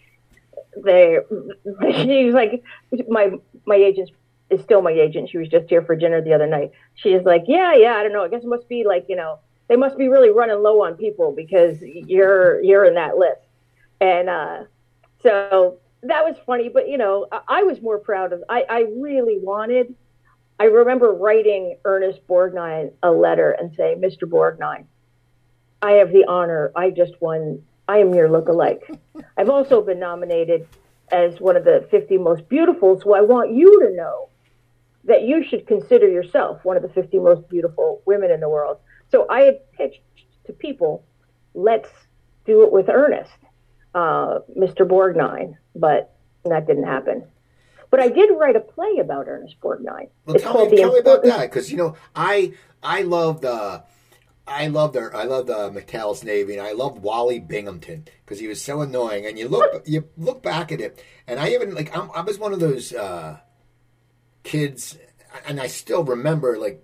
[0.84, 1.18] They,
[2.04, 2.64] she was like,
[3.08, 3.32] my
[3.66, 4.12] my agent
[4.52, 5.30] is still my agent.
[5.30, 6.72] She was just here for dinner the other night.
[6.96, 8.24] She is like, "Yeah, yeah, I don't know.
[8.24, 10.96] I guess it must be like you know they must be really running low on
[10.96, 13.42] people because you're you're in that list."
[14.02, 14.64] And uh,
[15.24, 18.44] so that was funny, but you know, I, I was more proud of.
[18.50, 19.96] I, I really wanted.
[20.60, 24.24] I remember writing Ernest Borgnine a letter and saying, "Mr.
[24.24, 24.86] Borgnine,
[25.82, 26.72] I have the honor.
[26.76, 27.64] I just won.
[27.88, 29.00] I am your lookalike.
[29.38, 30.68] I've also been nominated
[31.12, 33.00] as one of the 50 most beautiful.
[33.02, 34.30] So I want you to know
[35.06, 38.78] that you should consider yourself one of the 50 most beautiful women in the world."
[39.10, 40.02] So I had pitched
[40.46, 41.04] to people,
[41.54, 41.90] "Let's
[42.46, 43.32] do it with Ernest."
[43.94, 44.88] uh, Mr.
[44.88, 47.26] Borgnine, but that didn't happen.
[47.90, 50.10] But I did write a play about Ernest Borgnine.
[50.26, 53.02] Well, it's tell called me, The tell me about that because you know I I
[53.02, 53.84] love the
[54.48, 58.48] I love the I love the McHale's Navy and I love Wally Binghamton because he
[58.48, 61.96] was so annoying and you look you look back at it and I even like
[61.96, 63.40] I'm, I was one of those uh,
[64.44, 64.98] kids
[65.48, 66.84] and I still remember like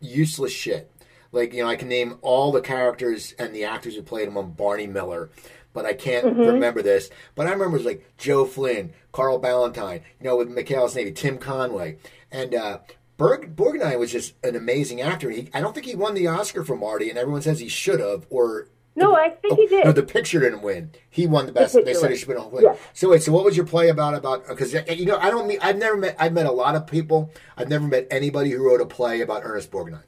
[0.00, 0.90] useless shit
[1.32, 4.38] like you know I can name all the characters and the actors who played them
[4.38, 5.30] on Barney Miller.
[5.74, 6.40] But I can't Mm-hmm.
[6.40, 7.10] remember this.
[7.34, 11.12] But I remember it was like Joe Flynn, Carl Ballantine, you know, with McHale's Navy,
[11.12, 11.98] Tim Conway,
[12.32, 12.78] and uh,
[13.18, 15.30] Berg Borgnine was just an amazing actor.
[15.30, 18.00] He, I don't think he won the Oscar for Marty, and everyone says he should
[18.00, 18.26] have.
[18.30, 19.84] Or No, I think he did.
[19.84, 20.90] No, the picture didn't win.
[21.08, 21.74] He won the best.
[21.74, 22.64] they said he should win.
[22.64, 22.74] Yeah.
[22.92, 24.14] So wait, so what was your play about?
[24.14, 26.86] About because you know I don't mean I've never met I've met a lot of
[26.86, 27.30] people.
[27.56, 30.02] I've never met anybody who wrote a play about Ernest Borgnine.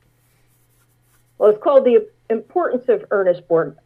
[1.38, 3.76] Well, it's called The Importance of Ernest Borg,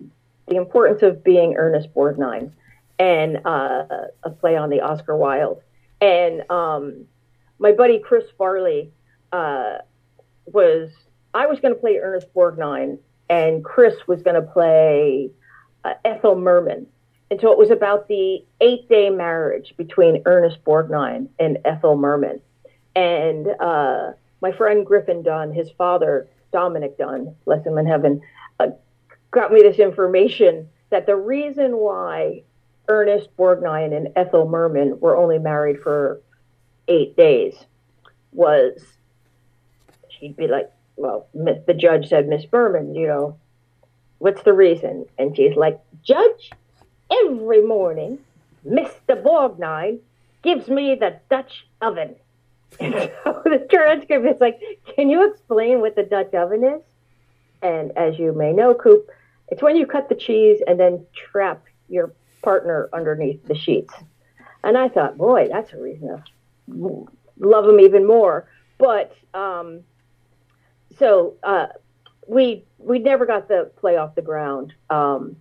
[0.48, 2.50] The Importance of Being Ernest Borgnine,
[2.98, 3.84] and uh,
[4.24, 5.62] a play on the Oscar Wilde.
[6.00, 7.04] And um,
[7.58, 8.90] my buddy Chris Farley
[9.32, 9.78] uh,
[10.46, 10.90] was,
[11.32, 15.30] I was going to play Ernest Borgnine, and Chris was going to play
[15.84, 16.86] uh, Ethel Merman.
[17.30, 22.40] And so it was about the eight day marriage between Ernest Borgnine and Ethel Merman.
[22.94, 28.20] And uh, my friend Griffin Dunne, his father, Dominick Dunne, bless him in heaven,
[28.60, 28.68] uh,
[29.30, 32.42] got me this information that the reason why
[32.88, 36.20] Ernest Borgnine and Ethel Merman were only married for
[36.86, 37.54] eight days
[38.32, 38.80] was
[40.08, 43.38] she'd be like, well, the judge said, Miss Merman, you know,
[44.18, 45.06] what's the reason?
[45.18, 46.50] And she's like, Judge,
[47.10, 48.18] every morning,
[48.66, 49.22] Mr.
[49.22, 49.98] Borgnine
[50.42, 52.16] gives me the Dutch oven.
[52.80, 54.60] And so the transcript is like,
[54.96, 56.82] can you explain what the Dutch oven is?
[57.62, 59.08] And as you may know, Coop,
[59.48, 63.94] it's when you cut the cheese and then trap your partner underneath the sheets.
[64.64, 66.08] And I thought, boy, that's a reason
[66.68, 67.06] to
[67.38, 68.48] love him even more.
[68.78, 69.84] But um,
[70.98, 71.66] so uh,
[72.26, 75.36] we we never got the play off the ground, um,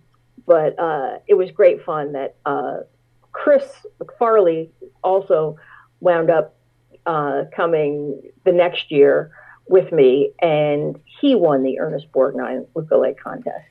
[0.46, 2.78] but uh, it was great fun that uh,
[3.32, 3.64] Chris
[4.18, 4.70] Farley
[5.02, 5.56] also
[6.00, 6.56] wound up
[7.06, 9.32] uh, coming the next year
[9.66, 13.66] with me, and he won the Ernest Borgnine lookalike contest.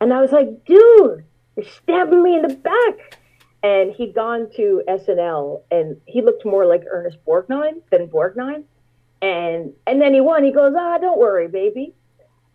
[0.00, 1.24] And I was like, dude,
[1.56, 3.18] you're stabbing me in the back.
[3.62, 8.64] And he'd gone to SNL, and he looked more like Ernest Borgnine than Borgnine.
[9.22, 10.44] And and then he won.
[10.44, 11.94] He goes, ah, don't worry, baby.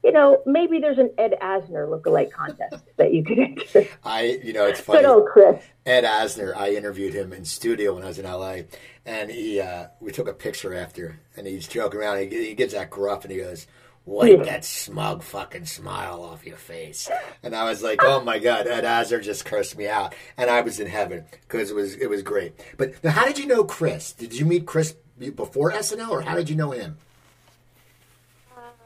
[0.03, 3.87] You know, maybe there's an Ed Asner lookalike contest that you could enter.
[4.03, 5.01] I, you know, it's funny.
[5.01, 5.63] Good old Chris.
[5.85, 8.61] Ed Asner, I interviewed him in studio when I was in LA,
[9.05, 12.31] and he, uh, we took a picture after, and he's joking around.
[12.31, 13.67] He, he gives that gruff, and he goes,
[14.05, 17.09] "Wipe that smug fucking smile off your face."
[17.43, 20.61] And I was like, "Oh my god, Ed Asner just cursed me out," and I
[20.61, 22.53] was in heaven because it was it was great.
[22.77, 24.13] But now, how did you know Chris?
[24.13, 24.95] Did you meet Chris
[25.35, 26.97] before SNL, or how did you know him?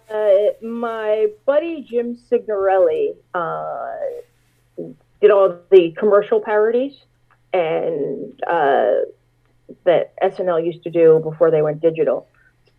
[0.09, 3.93] Uh, my buddy Jim Signorelli uh,
[5.21, 6.93] did all the commercial parodies
[7.53, 8.93] and uh,
[9.85, 12.27] that SNL used to do before they went digital.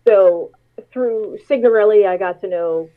[0.07, 0.53] So
[0.93, 2.89] through Signorelli, I got to know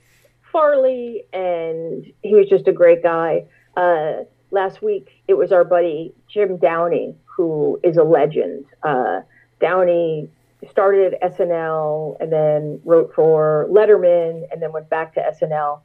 [0.51, 3.45] Farley, and he was just a great guy.
[3.77, 8.65] Uh, last week, it was our buddy Jim Downey, who is a legend.
[8.83, 9.21] Uh,
[9.59, 10.29] Downey
[10.69, 15.81] started at SNL and then wrote for Letterman and then went back to SNL.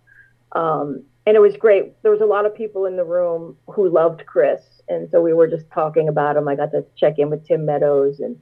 [0.53, 2.01] Um, and it was great.
[2.03, 5.33] There was a lot of people in the room who loved Chris, and so we
[5.33, 6.49] were just talking about him.
[6.49, 8.39] I got to check in with Tim Meadows, and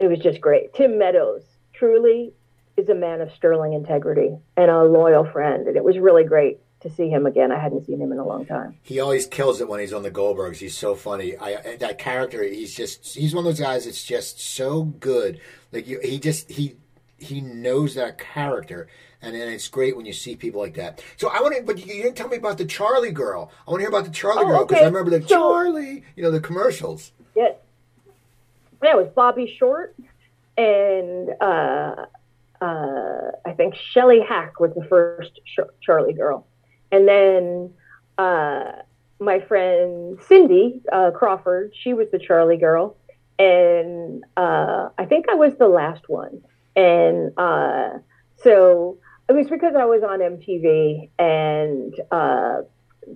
[0.00, 0.74] it was just great.
[0.74, 2.32] Tim Meadows truly
[2.76, 6.58] is a man of sterling integrity and a loyal friend, and it was really great
[6.80, 7.50] to see him again.
[7.52, 8.76] I hadn't seen him in a long time.
[8.82, 10.56] He always kills it when he's on the Goldbergs.
[10.58, 11.36] He's so funny.
[11.38, 12.42] I that character.
[12.42, 15.40] He's just he's one of those guys that's just so good.
[15.72, 16.76] Like you, he just he
[17.18, 18.88] he knows that character,
[19.22, 21.02] and, and it's great when you see people like that.
[21.16, 23.50] So I want to, but you, you didn't tell me about the Charlie girl.
[23.66, 24.84] I want to hear about the Charlie Oh, girl because okay.
[24.84, 27.12] I remember the So- Charlie, you know, the commercials.
[27.34, 27.52] Yeah,
[28.82, 29.94] yeah, it was Bobby Short
[30.58, 32.06] and uh,
[32.64, 35.40] uh, I think Shelley Hack was the first
[35.82, 36.46] Charlie girl,
[36.90, 37.72] and then
[38.18, 38.72] uh,
[39.20, 42.96] my friend Cindy uh, Crawford, she was the Charlie girl,
[43.38, 46.42] and uh, I think I was the last one,
[46.74, 47.98] and uh,
[48.42, 48.98] so
[49.28, 52.62] it was because I was on MTV and uh,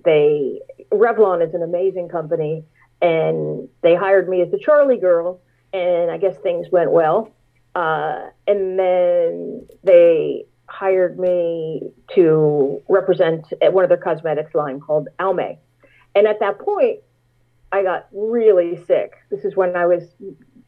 [0.05, 0.59] they
[0.91, 2.63] Revlon is an amazing company
[3.01, 5.39] and they hired me as the Charlie girl,
[5.71, 7.31] and I guess things went well.
[7.75, 11.81] Uh, and then they hired me
[12.15, 15.57] to represent at one of their cosmetics line called Almay.
[16.15, 16.99] And at that point,
[17.71, 19.13] I got really sick.
[19.29, 20.03] This is when I was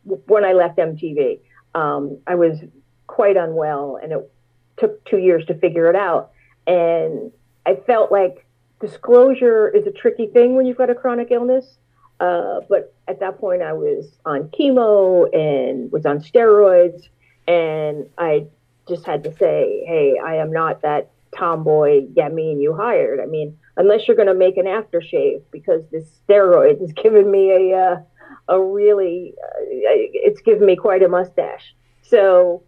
[0.04, 1.40] when I left MTV.
[1.74, 2.60] Um, I was
[3.08, 4.32] quite unwell, and it
[4.78, 6.32] took two years to figure it out.
[6.68, 7.32] And
[7.66, 8.46] I felt like
[8.80, 11.78] disclosure is a tricky thing when you've got a chronic illness.
[12.22, 17.08] Uh, but at that point, I was on chemo and was on steroids,
[17.48, 18.46] and I
[18.88, 22.06] just had to say, "Hey, I am not that tomboy.
[22.16, 23.20] Me and you hired.
[23.20, 27.72] I mean, unless you're going to make an aftershave, because this steroid has given me
[27.72, 28.02] a uh,
[28.50, 31.76] a really, uh, it's given me quite a mustache.
[32.04, 32.62] So,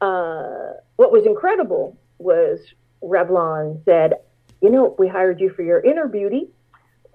[0.00, 2.60] uh, what was incredible was
[3.02, 4.14] Revlon said,
[4.62, 6.48] "You know, we hired you for your inner beauty."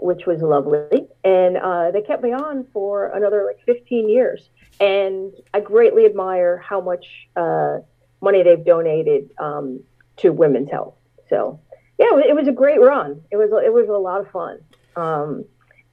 [0.02, 1.08] which was lovely.
[1.24, 4.50] And uh, they kept me on for another like 15 years.
[4.80, 7.06] And I greatly admire how much
[7.36, 7.80] uh,
[8.22, 9.82] money they've donated um,
[10.18, 10.96] to women's health.
[11.30, 11.60] So
[11.98, 13.22] yeah, it was a great run.
[13.30, 14.60] It was it was a lot of fun.
[14.96, 15.46] Um,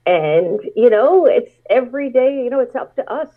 [0.05, 2.43] and you know, it's every day.
[2.43, 3.29] You know, it's up to us.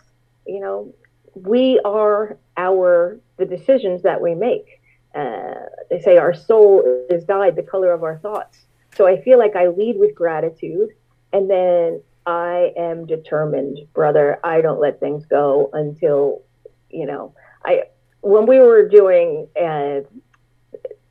[0.47, 0.93] You know,
[1.35, 4.81] we are our the decisions that we make.
[5.13, 5.53] Uh,
[5.91, 8.65] they say our soul is dyed the color of our thoughts.
[8.95, 10.89] So I feel like I lead with gratitude
[11.33, 14.39] and then I am determined, brother.
[14.43, 16.43] I don't let things go until,
[16.89, 17.33] you know,
[17.65, 17.83] I,
[18.21, 20.03] when we were doing a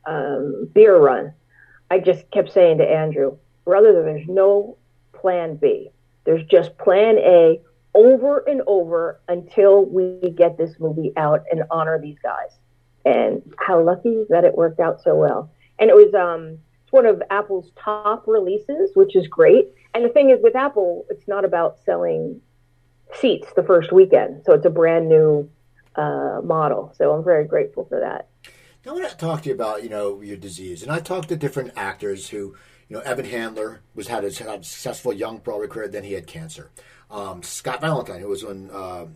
[0.06, 1.34] um, beer run,
[1.90, 4.78] I just kept saying to Andrew, brother, there's no
[5.12, 5.90] plan B.
[6.24, 7.60] There's just plan A
[7.94, 12.50] over and over until we get this movie out and honor these guys.
[13.04, 15.50] And how lucky that it worked out so well.
[15.78, 16.58] And it was, um,
[16.92, 19.72] one of Apple's top releases, which is great.
[19.94, 22.40] And the thing is, with Apple, it's not about selling
[23.14, 24.42] seats the first weekend.
[24.44, 25.50] So it's a brand new
[25.96, 26.94] uh, model.
[26.96, 28.28] So I'm very grateful for that.
[28.84, 31.28] Now, I want to talk to you about you know your disease, and I talked
[31.30, 32.56] to different actors who,
[32.88, 36.12] you know, Evan Handler was had a, had a successful young Broadway career, then he
[36.12, 36.70] had cancer.
[37.10, 39.06] Um, Scott Valentine, who was on uh,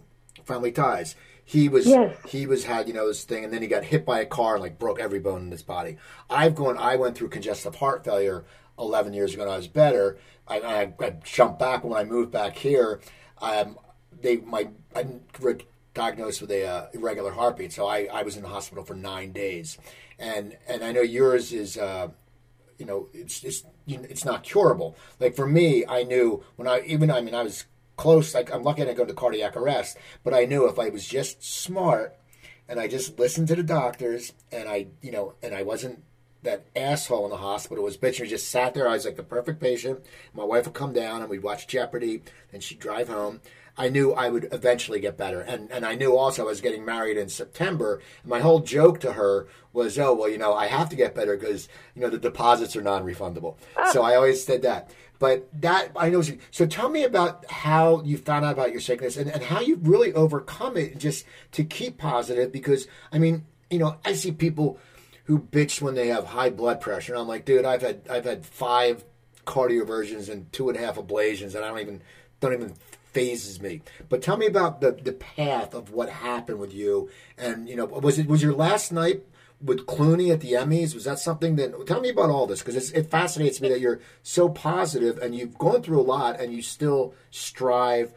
[0.44, 1.16] Family Ties,
[1.48, 2.16] he was Yes.
[2.28, 4.54] he was had you know this thing, and then he got hit by a car
[4.54, 5.96] and like broke every bone in his body.
[6.28, 8.44] I've gone, I went through congestive heart failure
[8.80, 10.18] 11 years ago, and I was better.
[10.48, 13.00] I, I, I jumped back when I moved back here.
[13.40, 13.78] Um,
[14.20, 15.06] they my I
[15.40, 15.58] were
[15.94, 19.30] diagnosed with a uh, irregular heartbeat, so I, I was in the hospital for nine
[19.30, 19.78] days,
[20.18, 21.78] and and I know yours is.
[21.78, 22.08] Uh,
[22.78, 24.96] you know, it's it's you it's not curable.
[25.20, 27.64] Like for me, I knew when I even I mean I was
[27.96, 28.34] close.
[28.34, 31.06] Like I'm lucky I didn't go to cardiac arrest, but I knew if I was
[31.06, 32.16] just smart
[32.68, 36.02] and I just listened to the doctors and I you know and I wasn't
[36.42, 38.22] that asshole in the hospital was bitching.
[38.24, 38.88] I just sat there.
[38.88, 40.00] I was like the perfect patient.
[40.32, 42.22] My wife would come down and we'd watch Jeopardy,
[42.52, 43.40] and she'd drive home.
[43.78, 46.84] I knew I would eventually get better, and and I knew also I was getting
[46.84, 48.00] married in September.
[48.24, 51.36] My whole joke to her was, "Oh well, you know, I have to get better
[51.36, 53.90] because you know the deposits are non-refundable." Ah.
[53.92, 54.90] So I always said that.
[55.18, 56.22] But that I know.
[56.50, 59.86] So tell me about how you found out about your sickness and, and how you've
[59.86, 62.52] really overcome it, just to keep positive.
[62.52, 64.78] Because I mean, you know, I see people
[65.24, 67.12] who bitch when they have high blood pressure.
[67.12, 69.04] And I'm like, dude, I've had I've had five
[69.46, 72.02] cardioversions and two and a half ablations, and I don't even
[72.40, 72.74] don't even
[73.12, 73.80] phases me.
[74.08, 77.10] But tell me about the the path of what happened with you.
[77.38, 79.24] And you know, was it was your last night
[79.60, 80.94] with Clooney at the Emmys?
[80.94, 81.86] Was that something that?
[81.86, 85.58] Tell me about all this because it fascinates me that you're so positive and you've
[85.58, 88.12] gone through a lot and you still strive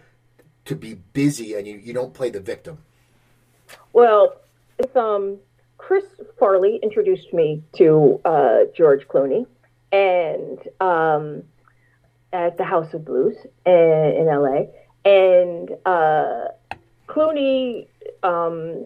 [0.66, 2.80] to be busy and you, you don't play the victim.
[3.94, 4.36] Well,
[4.96, 5.38] um,
[5.78, 6.06] Chris
[6.38, 9.48] Farley introduced me to uh, George Clooney
[9.92, 11.44] and um,
[12.32, 13.36] at the House of Blues
[13.66, 14.66] in, in LA.
[15.06, 16.50] And uh,
[17.08, 17.88] Clooney,
[18.22, 18.86] um,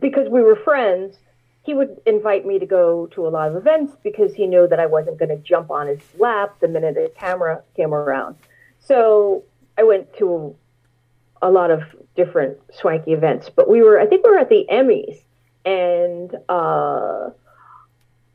[0.00, 1.16] because we were friends,
[1.62, 4.80] he would invite me to go to a lot of events because he knew that
[4.80, 8.36] I wasn't going to jump on his lap the minute a camera came around.
[8.80, 9.44] So
[9.78, 10.56] I went to
[11.40, 11.82] a lot of
[12.16, 15.20] different swanky events, but we were, I think we were at the Emmys
[15.64, 17.30] and uh,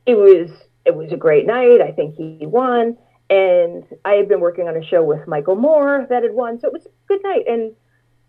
[0.06, 0.50] it was,
[0.86, 1.82] it was a great night.
[1.82, 2.98] I think he won.
[3.30, 6.62] And I had been working on a show with Michael Moore that had won.
[6.62, 7.44] So it was a good night.
[7.46, 7.74] And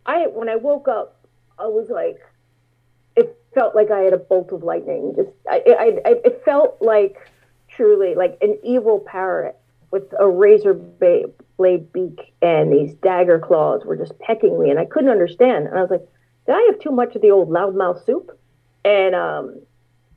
[0.04, 1.24] I, when I woke up,
[1.56, 2.18] I was like,
[3.58, 5.14] felt like I had a bolt of lightning.
[5.16, 7.16] Just, I, I, I it felt like
[7.68, 9.56] truly like an evil parrot
[9.90, 14.84] with a razor blade beak and these dagger claws were just pecking me, and I
[14.84, 15.66] couldn't understand.
[15.66, 16.06] And I was like,
[16.46, 18.38] did I have too much of the old loudmouth soup?
[18.84, 19.60] And um,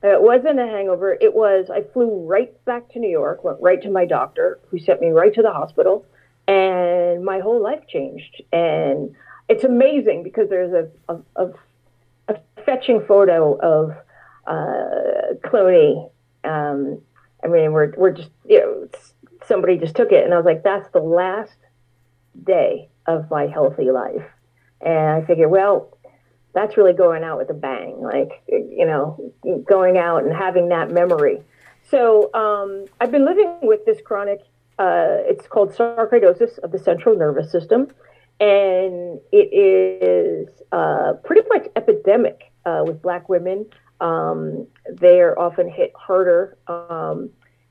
[0.02, 1.16] it wasn't a hangover.
[1.20, 4.78] It was, I flew right back to New York, went right to my doctor, who
[4.78, 6.06] sent me right to the hospital,
[6.46, 8.42] and my whole life changed.
[8.52, 9.14] And
[9.48, 11.50] it's amazing because there's a, a, a,
[12.72, 13.90] fetching photo of
[14.46, 16.10] uh, Clooney.
[16.44, 17.00] Um,
[17.44, 18.88] I mean, we're, we're just, you know,
[19.46, 21.56] somebody just took it, and I was like, that's the last
[22.44, 24.24] day of my healthy life.
[24.80, 25.96] And I figured, well,
[26.54, 29.32] that's really going out with a bang, like, you know,
[29.64, 31.40] going out and having that memory.
[31.90, 34.40] So um, I've been living with this chronic,
[34.78, 37.88] uh, it's called sarcoidosis of the central nervous system.
[38.40, 43.66] And it is uh, pretty much epidemic uh, with black women.
[44.00, 46.56] Um, they are often hit harder.
[46.66, 47.30] Um,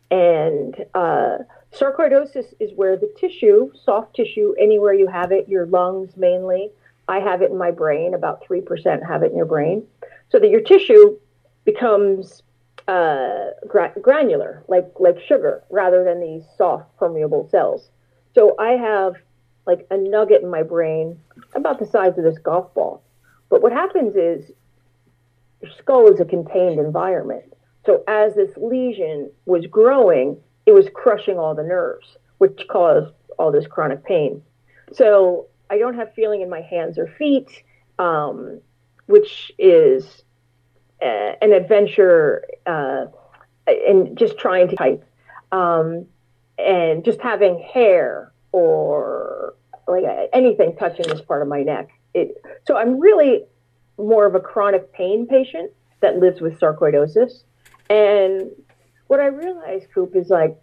[0.10, 1.38] and uh,
[1.74, 6.70] sarcoidosis is where the tissue, soft tissue, anywhere you have it, your lungs mainly,
[7.08, 9.86] I have it in my brain, about 3% have it in your brain,
[10.30, 11.18] so that your tissue
[11.66, 12.44] becomes
[12.88, 17.89] uh, gra- granular, like, like sugar, rather than these soft, permeable cells.
[18.34, 19.16] So I have
[19.66, 21.20] like a nugget in my brain
[21.56, 23.04] about the size of this golf ball.
[23.50, 24.52] But what happens is
[25.62, 27.43] your skull is a contained environment.
[27.86, 33.51] So as this lesion was growing, it was crushing all the nerves, which caused all
[33.51, 34.41] this chronic pain.
[34.93, 37.64] So I don't have feeling in my hands or feet,
[37.97, 38.62] um,
[39.07, 40.24] which is
[41.01, 43.05] uh, an adventure uh,
[43.68, 45.03] in just trying to type.
[45.51, 46.05] Um,
[46.57, 49.55] and just having hair or
[49.88, 50.03] like
[50.34, 51.89] anything touching this part of my neck.
[52.14, 53.43] It, so I'm really
[54.02, 55.72] more of a chronic pain patient
[56.02, 57.43] that lives with sarcoidosis.
[57.89, 58.49] And
[59.08, 60.58] what I realized, Coop, is like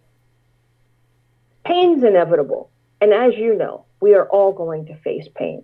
[1.65, 2.71] pain's inevitable.
[3.01, 5.63] And as you know, we are all going to face pain.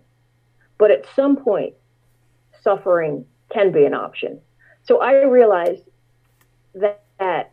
[0.79, 1.75] But at some point,
[2.63, 4.41] suffering can be an option.
[4.83, 5.83] So I realized
[6.75, 7.53] that, that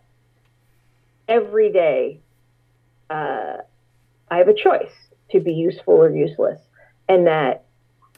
[1.28, 2.20] every day
[3.10, 3.58] uh,
[4.30, 4.92] I have a choice
[5.32, 6.60] to be useful or useless,
[7.08, 7.66] and that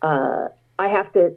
[0.02, 0.48] uh,
[0.80, 1.36] I have to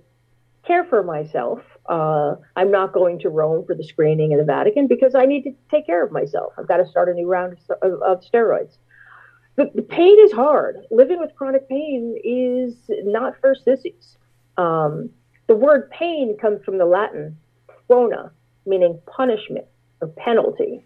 [0.66, 1.60] care for myself.
[1.88, 5.42] Uh, I'm not going to Rome for the screening in the Vatican because I need
[5.44, 6.52] to take care of myself.
[6.58, 8.76] I've got to start a new round of, of steroids.
[9.56, 10.76] But the pain is hard.
[10.90, 14.18] Living with chronic pain is not for sissies.
[14.58, 15.10] Um,
[15.46, 17.38] the word pain comes from the Latin
[17.88, 18.32] "poena,"
[18.66, 19.66] meaning punishment
[20.00, 20.84] or penalty.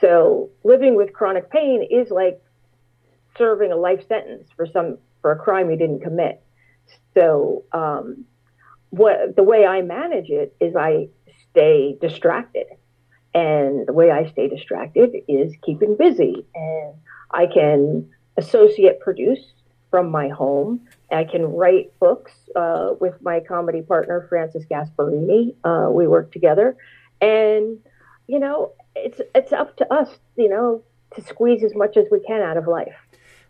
[0.00, 2.40] So living with chronic pain is like
[3.36, 6.42] serving a life sentence for some for a crime you didn't commit.
[7.14, 8.24] So um,
[8.90, 11.08] what the way I manage it is I
[11.50, 12.66] stay distracted,
[13.34, 16.94] and the way I stay distracted is keeping busy and
[17.30, 19.40] I can associate produce
[19.90, 20.88] from my home.
[21.10, 25.54] I can write books uh, with my comedy partner, Francis Gasparini.
[25.64, 26.76] Uh, we work together.
[27.20, 27.78] And,
[28.26, 30.82] you know, it's, it's up to us, you know,
[31.14, 32.94] to squeeze as much as we can out of life.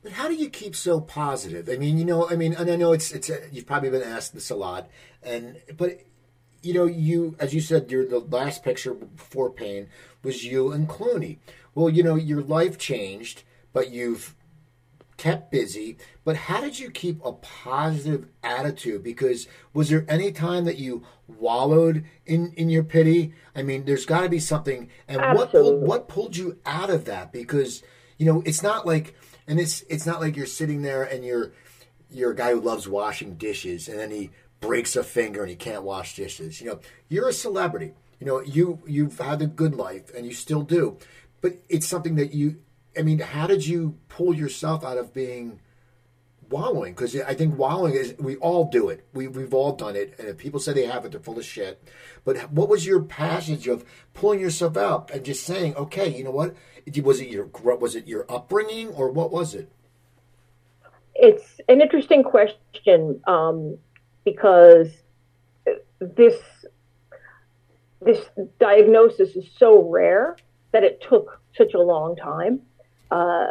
[0.03, 1.69] But how do you keep so positive?
[1.69, 4.03] I mean, you know, I mean, and I know it's it's a, you've probably been
[4.03, 4.89] asked this a lot,
[5.23, 6.01] and but
[6.63, 9.89] you know, you as you said, your the last picture before pain
[10.23, 11.39] was you and Clooney.
[11.75, 13.43] Well, you know, your life changed,
[13.73, 14.35] but you've
[15.21, 19.03] kept busy, but how did you keep a positive attitude?
[19.03, 23.35] Because was there any time that you wallowed in, in your pity?
[23.55, 24.89] I mean, there's got to be something.
[25.07, 27.33] And what pulled, what pulled you out of that?
[27.33, 27.83] Because
[28.17, 29.15] you know, it's not like,
[29.51, 31.51] and it's it's not like you're sitting there and you're
[32.09, 34.31] you're a guy who loves washing dishes, and then he
[34.61, 36.61] breaks a finger and he can't wash dishes.
[36.61, 37.93] You know, you're a celebrity.
[38.21, 40.99] You know, you you've had a good life and you still do,
[41.41, 42.61] but it's something that you.
[42.97, 45.61] I mean, how did you pull yourself out of being
[46.51, 46.93] wallowing?
[46.93, 49.07] Because I think wallowing is we all do it.
[49.15, 51.83] We we've all done it, and if people say they haven't, they're full of shit.
[52.25, 56.31] But what was your passage of pulling yourself out and just saying, okay, you know
[56.31, 56.55] what?
[57.03, 59.71] Was it your was it your upbringing or what was it?
[61.15, 63.79] It's an interesting question um,
[64.25, 64.89] because
[66.01, 66.37] this
[68.03, 68.25] this
[68.59, 70.37] diagnosis is so rare
[70.73, 72.63] that it took such a long time
[73.11, 73.49] uh,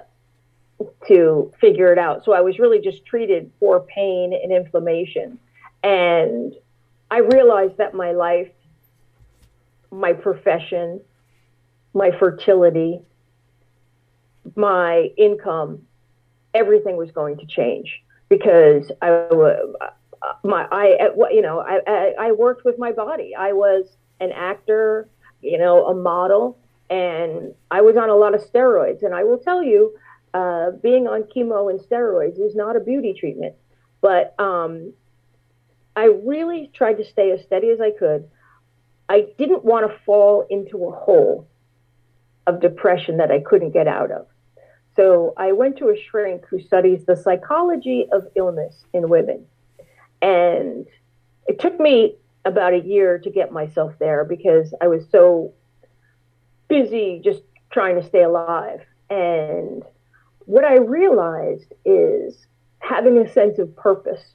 [1.10, 2.24] to figure it out.
[2.24, 5.38] So I was really just treated for pain and inflammation.
[5.84, 6.54] And
[7.12, 8.52] I realized that my life,
[9.92, 11.02] my profession,
[11.94, 13.02] my fertility,
[14.56, 15.82] my income,
[16.54, 19.28] everything was going to change because I
[20.44, 23.34] my I you know I I worked with my body.
[23.36, 23.86] I was
[24.20, 25.08] an actor,
[25.42, 26.58] you know, a model,
[26.90, 29.04] and I was on a lot of steroids.
[29.04, 29.98] And I will tell you,
[30.34, 33.56] uh, being on chemo and steroids is not a beauty treatment.
[34.02, 34.94] But um,
[35.96, 38.30] I really tried to stay as steady as I could.
[39.10, 41.48] I didn't want to fall into a hole
[42.48, 44.28] of depression that I couldn't get out of.
[44.96, 49.46] So I went to a shrink who studies the psychology of illness in women.
[50.22, 50.86] And
[51.48, 52.16] it took me
[52.46, 55.54] about a year to get myself there because I was so
[56.68, 58.82] busy just trying to stay alive.
[59.10, 59.84] And
[60.50, 62.48] what I realized is
[62.80, 64.34] having a sense of purpose.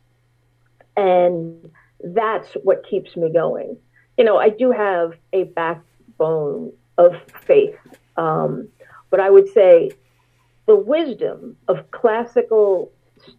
[0.97, 1.73] And
[2.05, 3.77] that's what keeps me going.
[4.17, 7.75] You know, I do have a backbone of faith.
[8.17, 8.69] Um,
[9.11, 9.91] but I would say
[10.67, 12.93] the wisdom of classical,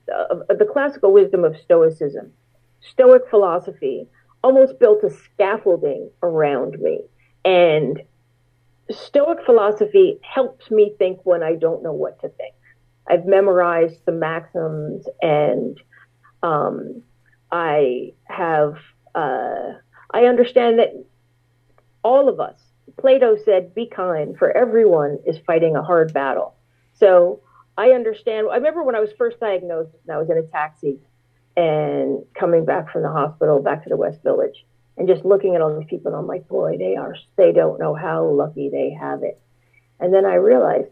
[0.07, 2.34] the classical wisdom of Stoicism,
[2.82, 4.05] Stoic philosophy,
[4.43, 6.99] almost built a scaffolding around me.
[7.45, 8.01] And
[8.91, 12.53] Stoic philosophy helps me think when I don't know what to think.
[13.07, 15.79] I've memorized the maxims and
[16.43, 17.01] um,
[17.51, 18.77] I have,
[19.13, 19.73] uh,
[20.11, 20.93] I understand that
[22.03, 22.59] all of us,
[22.97, 26.55] Plato said, be kind, for everyone is fighting a hard battle.
[26.93, 27.41] So
[27.77, 28.47] I understand.
[28.51, 30.99] I remember when I was first diagnosed, and I was in a taxi
[31.57, 34.65] and coming back from the hospital back to the West Village
[34.97, 37.79] and just looking at all these people, and I'm like, boy, they are, they don't
[37.79, 39.39] know how lucky they have it.
[39.99, 40.89] And then I realized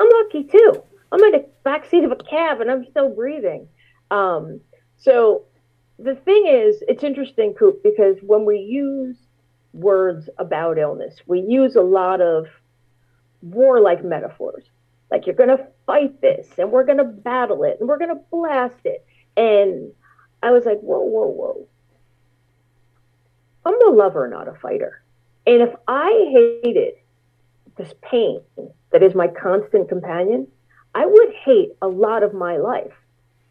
[0.00, 0.82] I'm lucky too.
[1.14, 3.68] I'm in the back seat of a cab and I'm still breathing.
[4.10, 4.60] Um,
[4.96, 5.44] so
[5.98, 9.16] the thing is, it's interesting, Coop, because when we use
[9.72, 12.46] words about illness, we use a lot of
[13.42, 14.64] warlike metaphors.
[15.08, 18.16] Like you're going to fight this and we're going to battle it and we're going
[18.16, 19.06] to blast it.
[19.36, 19.92] And
[20.42, 21.68] I was like, whoa, whoa, whoa.
[23.64, 25.04] I'm a lover, not a fighter.
[25.46, 26.94] And if I hated
[27.76, 28.40] this pain
[28.90, 30.48] that is my constant companion,
[30.94, 32.92] I would hate a lot of my life.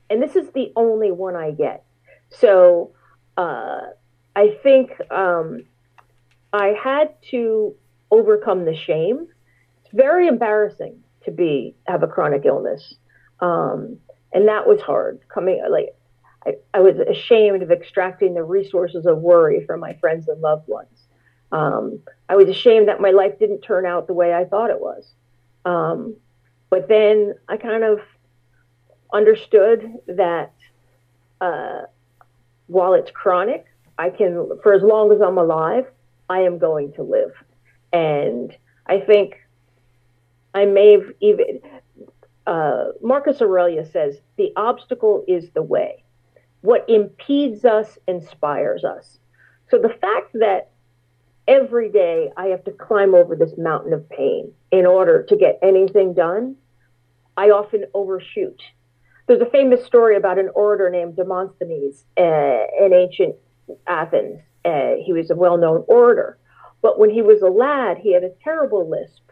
[0.09, 1.83] And this is the only one I get.
[2.29, 2.91] So
[3.37, 3.81] uh,
[4.35, 5.65] I think um,
[6.51, 7.75] I had to
[8.11, 9.27] overcome the shame.
[9.83, 12.95] It's very embarrassing to be have a chronic illness,
[13.39, 13.97] um,
[14.33, 15.19] and that was hard.
[15.33, 15.95] Coming like
[16.45, 20.67] I, I, was ashamed of extracting the resources of worry from my friends and loved
[20.67, 21.07] ones.
[21.51, 24.81] Um, I was ashamed that my life didn't turn out the way I thought it
[24.81, 25.11] was.
[25.65, 26.15] Um,
[26.73, 27.99] but then I kind of
[29.13, 30.53] understood that
[31.39, 31.81] uh,
[32.65, 33.67] while it's chronic,
[33.99, 35.85] I can, for as long as I'm alive,
[36.31, 37.31] I am going to live.
[37.91, 38.57] And
[38.87, 39.35] I think
[40.55, 41.59] I may have even,
[42.47, 46.03] uh, Marcus Aurelius says, the obstacle is the way.
[46.61, 49.19] What impedes us inspires us.
[49.69, 50.71] So the fact that
[51.47, 55.59] every day I have to climb over this mountain of pain in order to get
[55.61, 56.55] anything done,
[57.37, 58.61] I often overshoot.
[59.27, 63.35] There's a famous story about an orator named Demosthenes uh, in ancient
[63.87, 64.41] Athens.
[64.65, 66.37] Uh, he was a well known orator.
[66.81, 69.23] But when he was a lad, he had a terrible lisp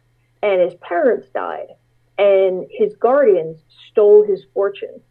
[0.41, 1.67] and his parents died,
[2.17, 5.01] and his guardians stole his fortune.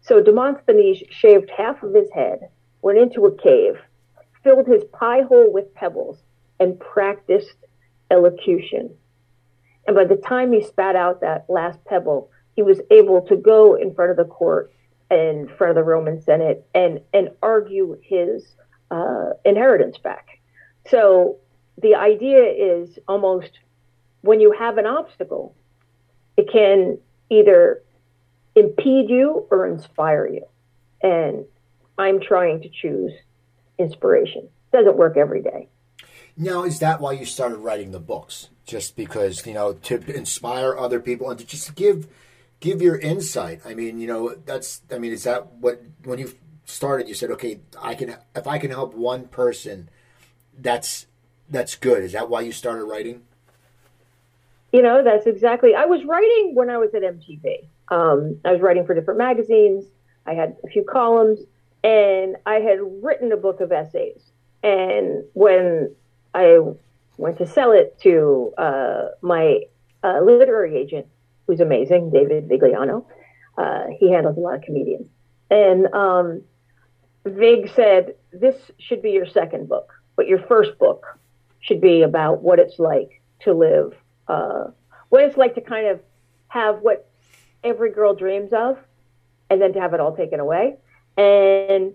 [0.00, 2.48] So Demosthenes shaved half of his head,
[2.80, 3.76] went into a cave,
[4.42, 6.18] filled his pie hole with pebbles,
[6.58, 7.54] and practiced
[8.10, 8.94] elocution.
[9.86, 13.74] And by the time he spat out that last pebble, he was able to go
[13.74, 14.72] in front of the court
[15.10, 18.44] in front of the Roman Senate and and argue his
[18.90, 20.40] uh, inheritance back.
[20.88, 21.38] So
[21.80, 23.50] the idea is almost
[24.22, 25.54] when you have an obstacle,
[26.36, 26.98] it can
[27.30, 27.82] either
[28.54, 30.46] impede you or inspire you.
[31.02, 31.44] And
[31.98, 33.12] I'm trying to choose
[33.78, 34.48] inspiration.
[34.72, 35.68] Doesn't work every day.
[36.36, 38.48] Now, is that why you started writing the books?
[38.64, 42.06] Just because you know to inspire other people and to just give
[42.62, 43.60] give your insight.
[43.66, 44.80] I mean, you know, that's.
[44.90, 46.32] I mean, is that what when you
[46.64, 47.08] started?
[47.08, 49.90] You said, okay, I can if I can help one person,
[50.58, 51.06] that's
[51.50, 52.02] that's good.
[52.02, 53.22] Is that why you started writing?
[54.72, 55.74] You know, that's exactly.
[55.74, 57.66] I was writing when I was at MTV.
[57.88, 59.84] Um, I was writing for different magazines.
[60.24, 61.40] I had a few columns,
[61.84, 64.22] and I had written a book of essays.
[64.62, 65.94] And when
[66.32, 66.60] I
[67.22, 69.60] went to sell it to uh, my
[70.02, 71.06] uh, literary agent,
[71.46, 73.06] who's amazing, David Vigliano.
[73.56, 75.08] Uh, he handles a lot of comedians.
[75.50, 76.42] And um,
[77.24, 81.06] Vig said, This should be your second book, but your first book
[81.60, 83.94] should be about what it's like to live,
[84.28, 84.64] uh,
[85.10, 86.00] what it's like to kind of
[86.48, 87.08] have what
[87.62, 88.78] every girl dreams of,
[89.48, 90.76] and then to have it all taken away.
[91.16, 91.92] And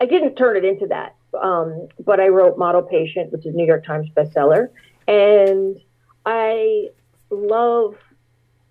[0.00, 3.66] I didn't turn it into that, um, but I wrote Model Patient, which is New
[3.66, 4.68] York Times bestseller.
[5.08, 5.80] And
[6.24, 6.88] I
[7.30, 7.96] love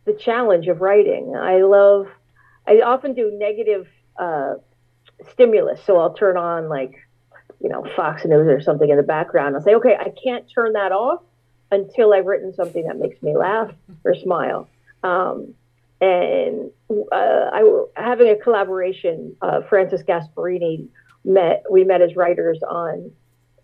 [0.05, 1.35] the challenge of writing.
[1.35, 2.07] I love,
[2.67, 3.87] I often do negative
[4.17, 4.55] uh,
[5.31, 5.81] stimulus.
[5.85, 6.95] So I'll turn on like,
[7.61, 9.55] you know, Fox News or something in the background.
[9.55, 11.21] I'll say, okay, I can't turn that off
[11.71, 13.71] until I've written something that makes me laugh
[14.03, 14.67] or smile.
[15.03, 15.53] Um,
[16.01, 19.35] and uh, I having a collaboration.
[19.41, 20.87] Uh, Francis Gasparini
[21.23, 21.63] met.
[21.69, 23.11] We met as writers on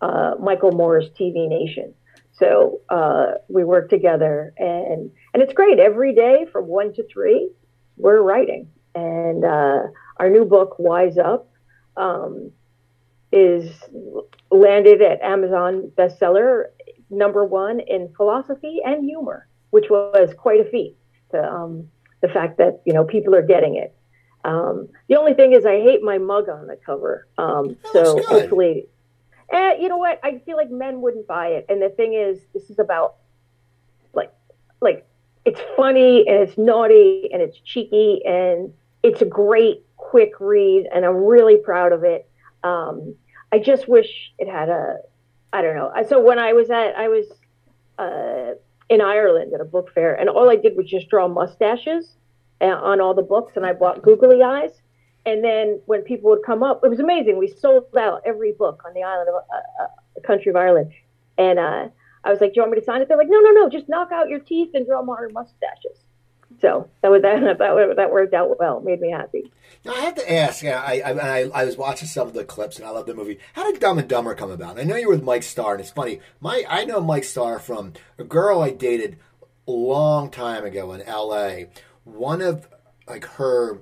[0.00, 1.94] uh, Michael Moore's TV Nation,
[2.32, 5.78] so uh, we work together, and and it's great.
[5.78, 7.50] Every day from one to three,
[7.96, 9.82] we're writing, and uh,
[10.18, 11.50] our new book, Wise Up,
[11.96, 12.52] um,
[13.32, 13.70] is
[14.50, 16.66] landed at Amazon bestseller
[17.10, 20.96] number one in philosophy and humor, which was quite a feat.
[21.32, 21.88] Um,
[22.20, 23.94] the fact that you know people are getting it.
[24.44, 27.26] Um, the only thing is, I hate my mug on the cover.
[27.36, 28.88] Um, so hopefully
[29.50, 30.20] Eh, you know what?
[30.22, 31.66] I feel like men wouldn't buy it.
[31.68, 33.16] And the thing is, this is about
[34.12, 34.32] like,
[34.80, 35.06] like
[35.44, 41.04] it's funny and it's naughty and it's cheeky and it's a great quick read and
[41.04, 42.28] I'm really proud of it.
[42.62, 43.14] Um,
[43.50, 44.98] I just wish it had a,
[45.52, 45.90] I don't know.
[46.08, 47.26] So when I was at, I was
[47.98, 48.54] uh,
[48.90, 52.10] in Ireland at a book fair, and all I did was just draw mustaches
[52.66, 54.70] on all the books, and I bought googly eyes.
[55.26, 57.38] And then when people would come up, it was amazing.
[57.38, 60.92] We sold out every book on the island of uh, uh, the country of Ireland.
[61.36, 61.88] And uh,
[62.24, 63.68] I was like, "Do you want me to sign it?" They're like, "No, no, no.
[63.68, 65.98] Just knock out your teeth and draw more mustaches."
[66.60, 68.80] So that was that that, that worked out well.
[68.80, 69.52] Made me happy.
[69.84, 70.62] Now I have to ask.
[70.62, 73.38] Yeah, I, I I was watching some of the clips and I love the movie.
[73.52, 74.78] How did Dumb and Dumber come about?
[74.78, 76.20] I know you were with Mike Starr, and it's funny.
[76.40, 79.18] My I know Mike Starr from a girl I dated
[79.66, 81.68] a long time ago in L.A.
[82.12, 82.68] One of
[83.06, 83.80] like her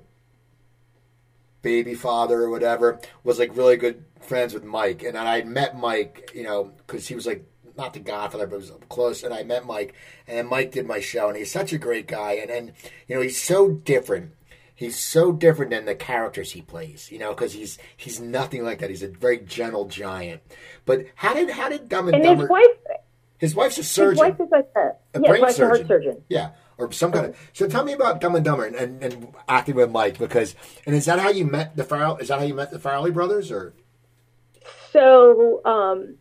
[1.63, 6.31] baby father or whatever was like really good friends with Mike, and I met Mike,
[6.35, 7.45] you know, because he was like
[7.77, 9.23] not the Godfather, but was close.
[9.23, 9.95] And I met Mike,
[10.27, 12.73] and Mike did my show, and he's such a great guy, and and
[13.09, 14.33] you know he's so different.
[14.75, 18.79] He's so different than the characters he plays, you know, because he's he's nothing like
[18.79, 18.91] that.
[18.91, 20.43] He's a very gentle giant.
[20.85, 22.43] But how did how did Dumb and, and Dumber?
[22.43, 22.97] His wife,
[23.39, 24.25] his wife's a surgeon.
[24.25, 25.65] His wife is like a, a yeah, brain surgeon.
[25.65, 26.23] a heart surgeon.
[26.29, 27.37] Yeah or some kind of.
[27.53, 30.55] So tell me about Dumb and Dumber and, and, and, acting with Mike because
[30.85, 32.17] and is that how you met the Farrell?
[32.19, 33.75] Is that how you met the Farrelly brothers or?
[34.93, 36.17] So um,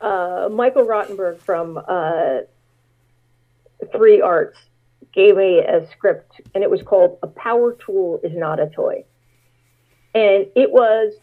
[0.00, 2.40] uh, Michael Rotenberg from uh,
[3.92, 4.58] Three Arts
[5.12, 9.04] gave me a script and it was called "A Power Tool Is Not a Toy,"
[10.14, 11.14] and it was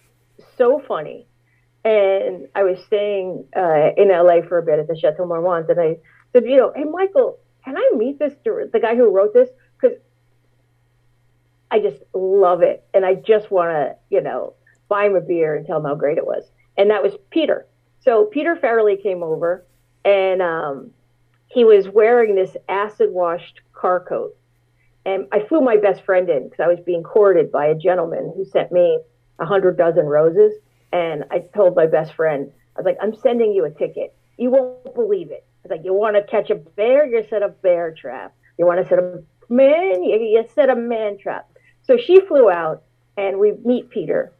[0.57, 1.25] so funny.
[1.85, 5.79] And I was staying uh, in LA for a bit at the Chateau Marmont, and
[5.79, 5.97] I
[6.33, 9.49] said, you know, hey Michael, can I meet this the guy who wrote this?
[9.79, 9.97] Because
[11.71, 14.53] I just love it, and I just want to, you know,
[14.87, 16.43] buy him a beer and tell him how great it was.
[16.77, 17.65] And that was Peter.
[17.99, 19.65] So Peter Farrelly came over,
[20.03, 20.91] and um,
[21.47, 24.35] he was wearing this acid washed car coat.
[25.05, 28.33] And I flew my best friend in because I was being courted by a gentleman
[28.35, 28.99] who sent me
[29.39, 30.53] a hundred dozen roses.
[30.91, 34.15] And I told my best friend, I was like, I'm sending you a ticket.
[34.37, 35.45] You won't believe it.
[35.63, 38.33] It's like you want to catch a bear, you set a bear trap.
[38.57, 41.49] You want to set a man, you, you set a man trap.
[41.83, 42.83] So she flew out,
[43.17, 44.31] and we meet Peter,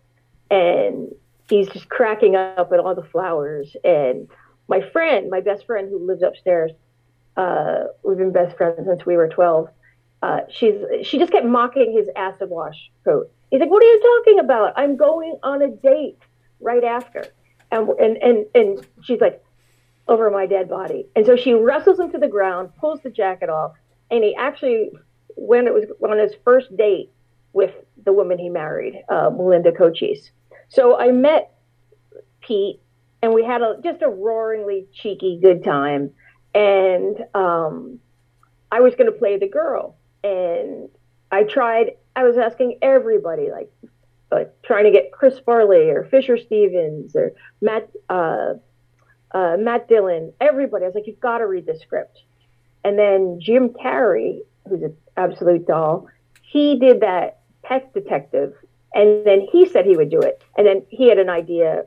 [0.52, 1.14] and
[1.50, 3.76] he's just cracking up at all the flowers.
[3.84, 4.28] And
[4.68, 6.72] my friend, my best friend who lives upstairs,
[7.38, 9.70] uh, we've been best friends since we were 12.
[10.22, 13.32] uh, she's she just kept mocking his acid wash coat.
[13.50, 14.74] He's like, "What are you talking about?
[14.76, 16.20] I'm going on a date
[16.60, 17.26] right after,"
[17.72, 19.42] and and and and she's like,
[20.10, 23.50] "Over my dead body." And so she wrestles him to the ground, pulls the jacket
[23.50, 23.74] off,
[24.12, 24.92] and he actually,
[25.36, 27.12] when it was on his first date
[27.54, 27.74] with
[28.06, 30.32] the woman he married, uh, Melinda Cochise.
[30.68, 31.54] So I met
[32.42, 32.82] Pete,
[33.22, 36.12] and we had a just a roaringly cheeky good time,
[36.54, 38.00] and um,
[38.72, 40.90] I was going to play the girl and
[41.32, 41.92] I tried.
[42.16, 43.72] I was asking everybody, like,
[44.32, 48.54] uh, trying to get Chris Farley or Fisher Stevens or Matt uh,
[49.32, 50.34] uh, Matt Dillon.
[50.40, 50.86] Everybody.
[50.86, 52.20] I was like, you've got to read the script.
[52.84, 56.08] And then Jim Carrey, who's an absolute doll,
[56.42, 58.54] he did that Pet Detective,
[58.94, 60.44] and then he said he would do it.
[60.58, 61.86] And then he had an idea.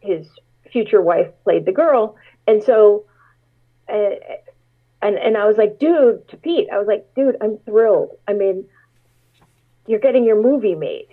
[0.00, 0.26] His
[0.70, 3.04] future wife played the girl, and so.
[3.88, 4.10] Uh,
[5.02, 8.16] and and I was like, dude, to Pete, I was like, dude, I'm thrilled.
[8.28, 8.64] I mean,
[9.86, 11.08] you're getting your movie made.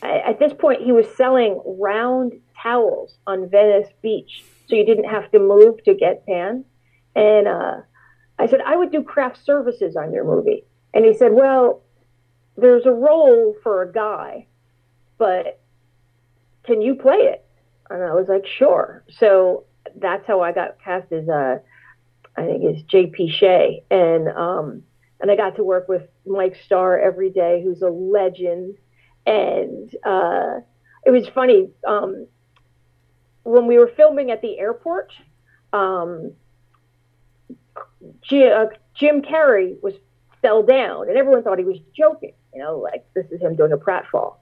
[0.00, 5.10] I, at this point, he was selling round towels on Venice Beach, so you didn't
[5.10, 6.64] have to move to get tan.
[7.14, 7.74] And uh,
[8.38, 10.64] I said, I would do craft services on your movie.
[10.94, 11.82] And he said, well,
[12.56, 14.46] there's a role for a guy,
[15.18, 15.60] but
[16.64, 17.44] can you play it?
[17.90, 19.04] And I was like, sure.
[19.10, 19.64] So
[19.94, 21.58] that's how I got cast as uh,
[22.34, 23.30] I think it's J.P.
[23.30, 24.84] Shay, and um,
[25.20, 28.78] and I got to work with Mike Starr every day, who's a legend.
[29.26, 30.60] And uh,
[31.04, 32.26] it was funny um,
[33.44, 35.12] when we were filming at the airport.
[35.72, 36.32] Um,
[38.22, 39.94] G- uh, Jim Carrey was
[40.42, 42.34] fell down, and everyone thought he was joking.
[42.54, 44.36] You know, like this is him doing a pratfall.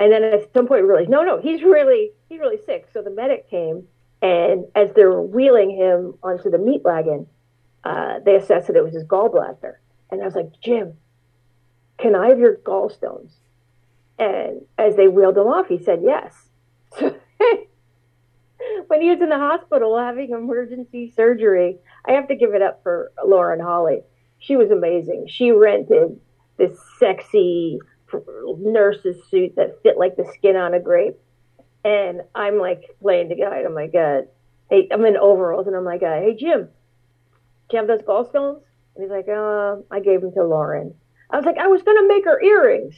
[0.00, 2.88] And then at some point, we realized, no, no, he's really he's really sick.
[2.92, 3.86] So the medic came,
[4.20, 7.26] and as they're wheeling him onto the meat wagon,
[7.84, 9.74] uh, they assessed that it was his gallbladder.
[10.10, 10.94] And I was like, Jim,
[11.98, 13.32] can I have your gallstones?
[14.18, 16.34] And as they wheeled him off, he said yes.
[19.02, 21.76] He was in the hospital having emergency surgery,
[22.06, 24.02] I have to give it up for Lauren Holly.
[24.38, 25.26] She was amazing.
[25.28, 26.20] She rented
[26.56, 27.80] this sexy
[28.58, 31.16] nurse's suit that fit like the skin on a grape.
[31.84, 33.64] And I'm like playing the guy.
[33.64, 34.20] I'm like, uh,
[34.70, 36.68] hey, I'm in overalls, and I'm like, uh, hey, Jim,
[37.70, 38.62] do you have those gallstones?
[38.94, 40.94] And he's like, uh, I gave them to Lauren.
[41.28, 42.94] I was like, I was going to make her earrings.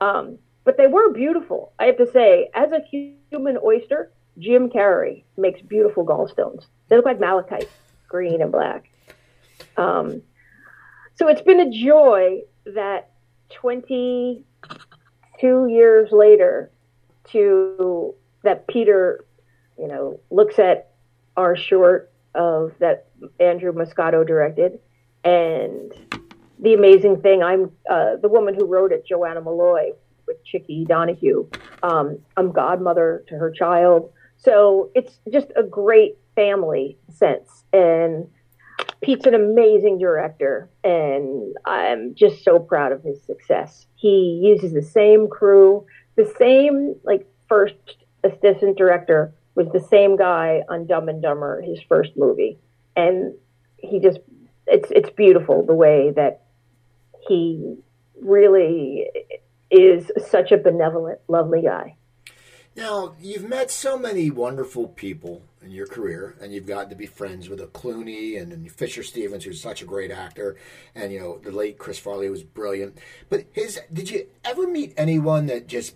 [0.00, 1.72] Um, but they were beautiful.
[1.76, 6.64] I have to say, as a human oyster, Jim Carrey makes beautiful gallstones.
[6.88, 7.68] They look like malachite,
[8.08, 8.90] green and black.
[9.76, 10.22] Um,
[11.14, 13.10] so it's been a joy that
[13.50, 14.42] 22
[15.68, 16.70] years later
[17.32, 19.24] to that Peter,
[19.78, 20.92] you know, looks at
[21.36, 23.06] our short of that
[23.38, 24.78] Andrew Muscato directed,
[25.24, 25.92] and
[26.58, 29.92] the amazing thing, I'm uh, the woman who wrote it, Joanna Molloy,
[30.26, 31.48] with Chickie Donohue.
[31.82, 37.64] Um, I'm godmother to her child, so it's just a great family sense.
[37.72, 38.26] And
[39.02, 43.86] Pete's an amazing director, and I'm just so proud of his success.
[43.96, 45.84] He uses the same crew,
[46.16, 47.74] the same like first
[48.24, 52.58] assistant director was the same guy on Dumb and Dumber, his first movie,
[52.96, 53.34] and
[53.76, 54.20] he just
[54.66, 56.42] it's it's beautiful the way that
[57.28, 57.76] he
[58.22, 59.06] really
[59.70, 61.96] is such a benevolent, lovely guy.
[62.80, 67.04] Now, you've met so many wonderful people in your career, and you've gotten to be
[67.04, 70.56] friends with a Clooney and, and Fisher Stevens, who's such a great actor,
[70.94, 72.96] and you know the late Chris Farley was brilliant.
[73.28, 75.94] But his, did you ever meet anyone that just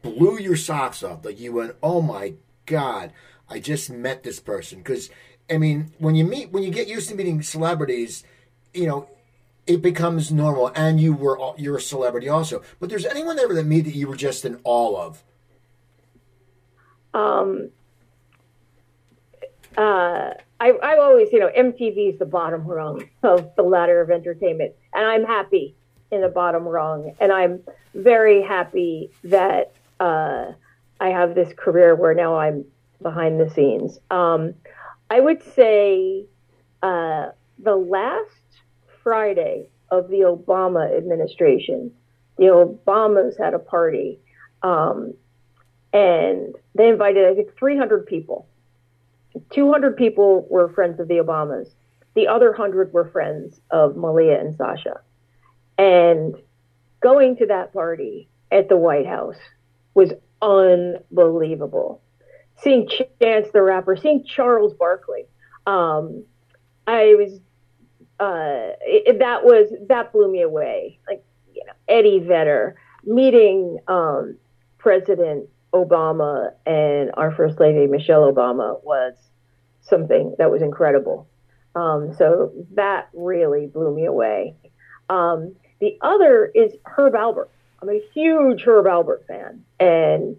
[0.00, 1.26] blew your socks off?
[1.26, 3.12] Like you went, "Oh my God,
[3.50, 4.78] I just met this person.
[4.78, 5.10] Because,
[5.50, 8.24] I mean, when you meet, when you get used to meeting celebrities,
[8.72, 9.10] you know,
[9.66, 10.72] it becomes normal.
[10.74, 12.62] And you were, you're a celebrity also.
[12.80, 15.22] But there's anyone ever that meet that you were just in awe of?
[17.14, 17.70] Um,
[19.76, 24.10] uh, I, I've always, you know, MTV is the bottom rung of the ladder of
[24.10, 25.74] entertainment, and I'm happy
[26.10, 27.60] in the bottom rung, and I'm
[27.94, 30.52] very happy that uh,
[31.00, 32.64] I have this career where now I'm
[33.02, 33.98] behind the scenes.
[34.10, 34.54] Um,
[35.10, 36.26] I would say
[36.82, 38.30] uh, the last
[39.02, 41.92] Friday of the Obama administration,
[42.38, 44.18] the Obamas had a party,
[44.62, 45.14] um,
[45.94, 48.46] and they invited I think 300 people.
[49.50, 51.68] 200 people were friends of the Obamas.
[52.14, 55.00] The other 100 were friends of Malia and Sasha.
[55.78, 56.36] And
[57.00, 59.38] going to that party at the White House
[59.94, 62.00] was unbelievable.
[62.56, 65.26] Seeing Chance the Rapper, seeing Charles Barkley.
[65.66, 66.24] Um,
[66.86, 67.40] I was
[68.20, 71.00] uh, it, that was that blew me away.
[71.08, 74.36] Like you know, Eddie Vedder meeting um,
[74.78, 79.14] President Obama and our First Lady Michelle Obama was
[79.82, 81.28] something that was incredible.
[81.74, 84.54] Um, so that really blew me away.
[85.10, 87.48] Um, the other is Herb Alpert.
[87.82, 90.36] I'm a huge Herb Alpert fan, and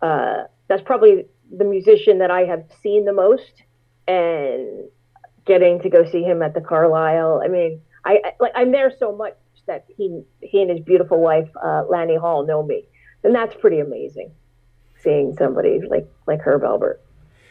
[0.00, 3.62] uh, that's probably the musician that I have seen the most.
[4.06, 4.88] And
[5.46, 8.92] getting to go see him at the Carlyle, I mean, I, I like I'm there
[8.98, 9.36] so much
[9.66, 12.84] that he he and his beautiful wife uh, Lani Hall know me,
[13.22, 14.30] and that's pretty amazing.
[15.04, 16.98] Seeing somebody like like Herb Alpert.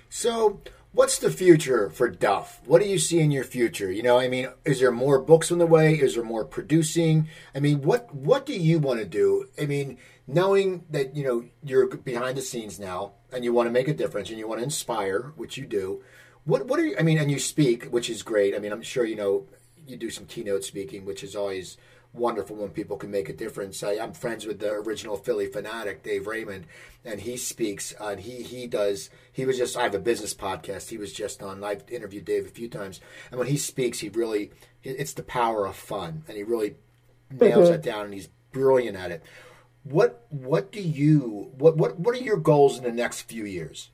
[0.10, 2.62] So, what's the future for Duff?
[2.66, 3.92] What do you see in your future?
[3.92, 5.94] You know, I mean, is there more books on the way?
[5.94, 7.28] Is there more producing?
[7.54, 9.50] I mean, what what do you want to do?
[9.62, 9.98] I mean,
[10.28, 13.94] knowing that you know you're behind the scenes now and you want to make a
[13.94, 16.04] difference and you want to inspire, which you do.
[16.46, 16.96] What what are you?
[16.98, 18.56] I mean, and you speak, which is great.
[18.56, 19.48] I mean, I'm sure you know
[19.88, 21.78] you do some keynote speaking, which is always
[22.14, 23.84] wonderful when people can make a difference.
[23.84, 26.66] I, am friends with the original Phillie Phanatic, Dave Raymond,
[27.04, 27.94] and he speaks.
[28.00, 29.10] Uh, and he he does.
[29.32, 29.76] He was just.
[29.76, 30.90] I have a business podcast.
[30.90, 31.64] He was just on.
[31.64, 33.02] I've interviewed Dave a few times,
[33.32, 34.52] and when he speaks, he really.
[34.84, 36.76] It's the power of fun, and he really
[37.32, 37.76] nails mm-hmm.
[37.76, 39.24] it down, and he's brilliant at it.
[39.84, 43.90] What what do you what what what are your goals in the next few years?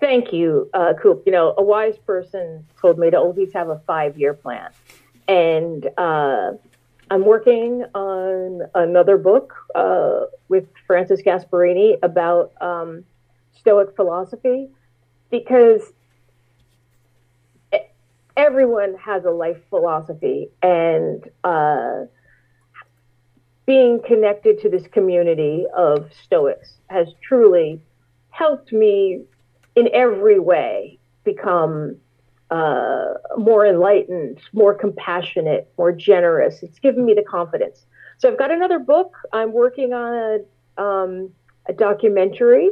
[0.00, 1.24] Thank you, uh, Coop.
[1.26, 4.70] You know, a wise person told me to always have a five year plan
[5.28, 6.52] and uh,
[7.10, 13.04] I'm working on another book uh, with Francis Gasparini about um,
[13.58, 14.68] Stoic philosophy
[15.30, 15.92] because
[18.36, 22.04] everyone has a life philosophy, and uh,
[23.66, 27.80] being connected to this community of Stoics has truly
[28.30, 29.22] helped me
[29.74, 31.96] in every way become
[32.50, 36.62] uh, more enlightened, more compassionate, more generous.
[36.62, 37.84] It's given me the confidence.
[38.18, 39.16] So I've got another book.
[39.32, 40.40] I'm working on
[40.78, 41.30] a, um,
[41.68, 42.70] a documentary,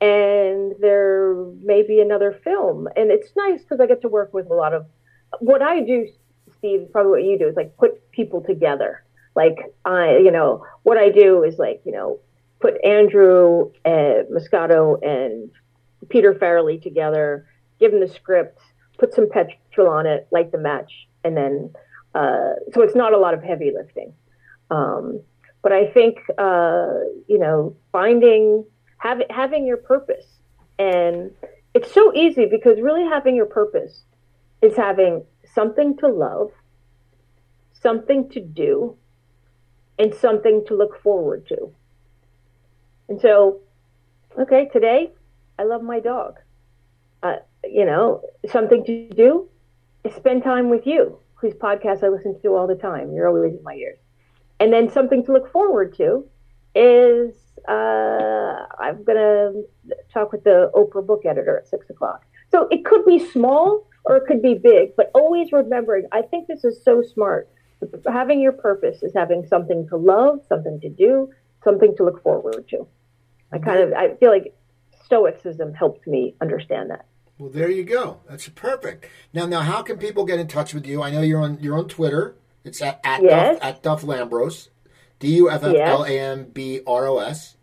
[0.00, 2.88] and there may be another film.
[2.96, 4.86] And it's nice because I get to work with a lot of
[5.38, 6.08] what I do.
[6.58, 9.04] Steve, probably what you do is like put people together.
[9.34, 12.18] Like I, you know, what I do is like you know
[12.60, 15.50] put Andrew uh, Muscato and
[16.08, 17.46] Peter Farrelly together,
[17.80, 18.58] give them the script
[18.98, 20.92] put some petrol on it, light the match,
[21.24, 21.72] and then
[22.14, 24.12] uh, so it's not a lot of heavy lifting.
[24.70, 25.20] Um,
[25.62, 26.88] but I think uh,
[27.28, 28.64] you know finding
[28.98, 30.26] having having your purpose,
[30.78, 31.30] and
[31.74, 34.02] it's so easy because really having your purpose
[34.60, 35.24] is having
[35.54, 36.50] something to love,
[37.72, 38.96] something to do,
[39.98, 41.72] and something to look forward to.
[43.08, 43.60] And so,
[44.38, 45.12] okay, today
[45.58, 46.38] I love my dog.
[47.22, 49.48] Uh, you know, something to do
[50.04, 53.12] is spend time with you, whose podcast I listen to all the time.
[53.12, 53.98] You're always in my ears.
[54.60, 56.26] And then something to look forward to
[56.74, 57.34] is
[57.68, 59.64] uh, I'm going to
[60.12, 62.24] talk with the Oprah book editor at six o'clock.
[62.50, 66.48] So it could be small or it could be big, but always remembering, I think
[66.48, 67.48] this is so smart.
[68.10, 71.30] Having your purpose is having something to love, something to do,
[71.64, 72.86] something to look forward to.
[73.52, 74.54] I kind of, I feel like
[75.04, 77.06] Stoicism helped me understand that.
[77.42, 78.20] Well, there you go.
[78.30, 79.06] That's perfect.
[79.32, 81.02] Now, now, how can people get in touch with you?
[81.02, 82.36] I know you're on you're on Twitter.
[82.62, 83.58] It's at at, yes.
[83.58, 84.68] Duff, at Duff Lambros,
[85.18, 87.56] D U F F L A M B R O S.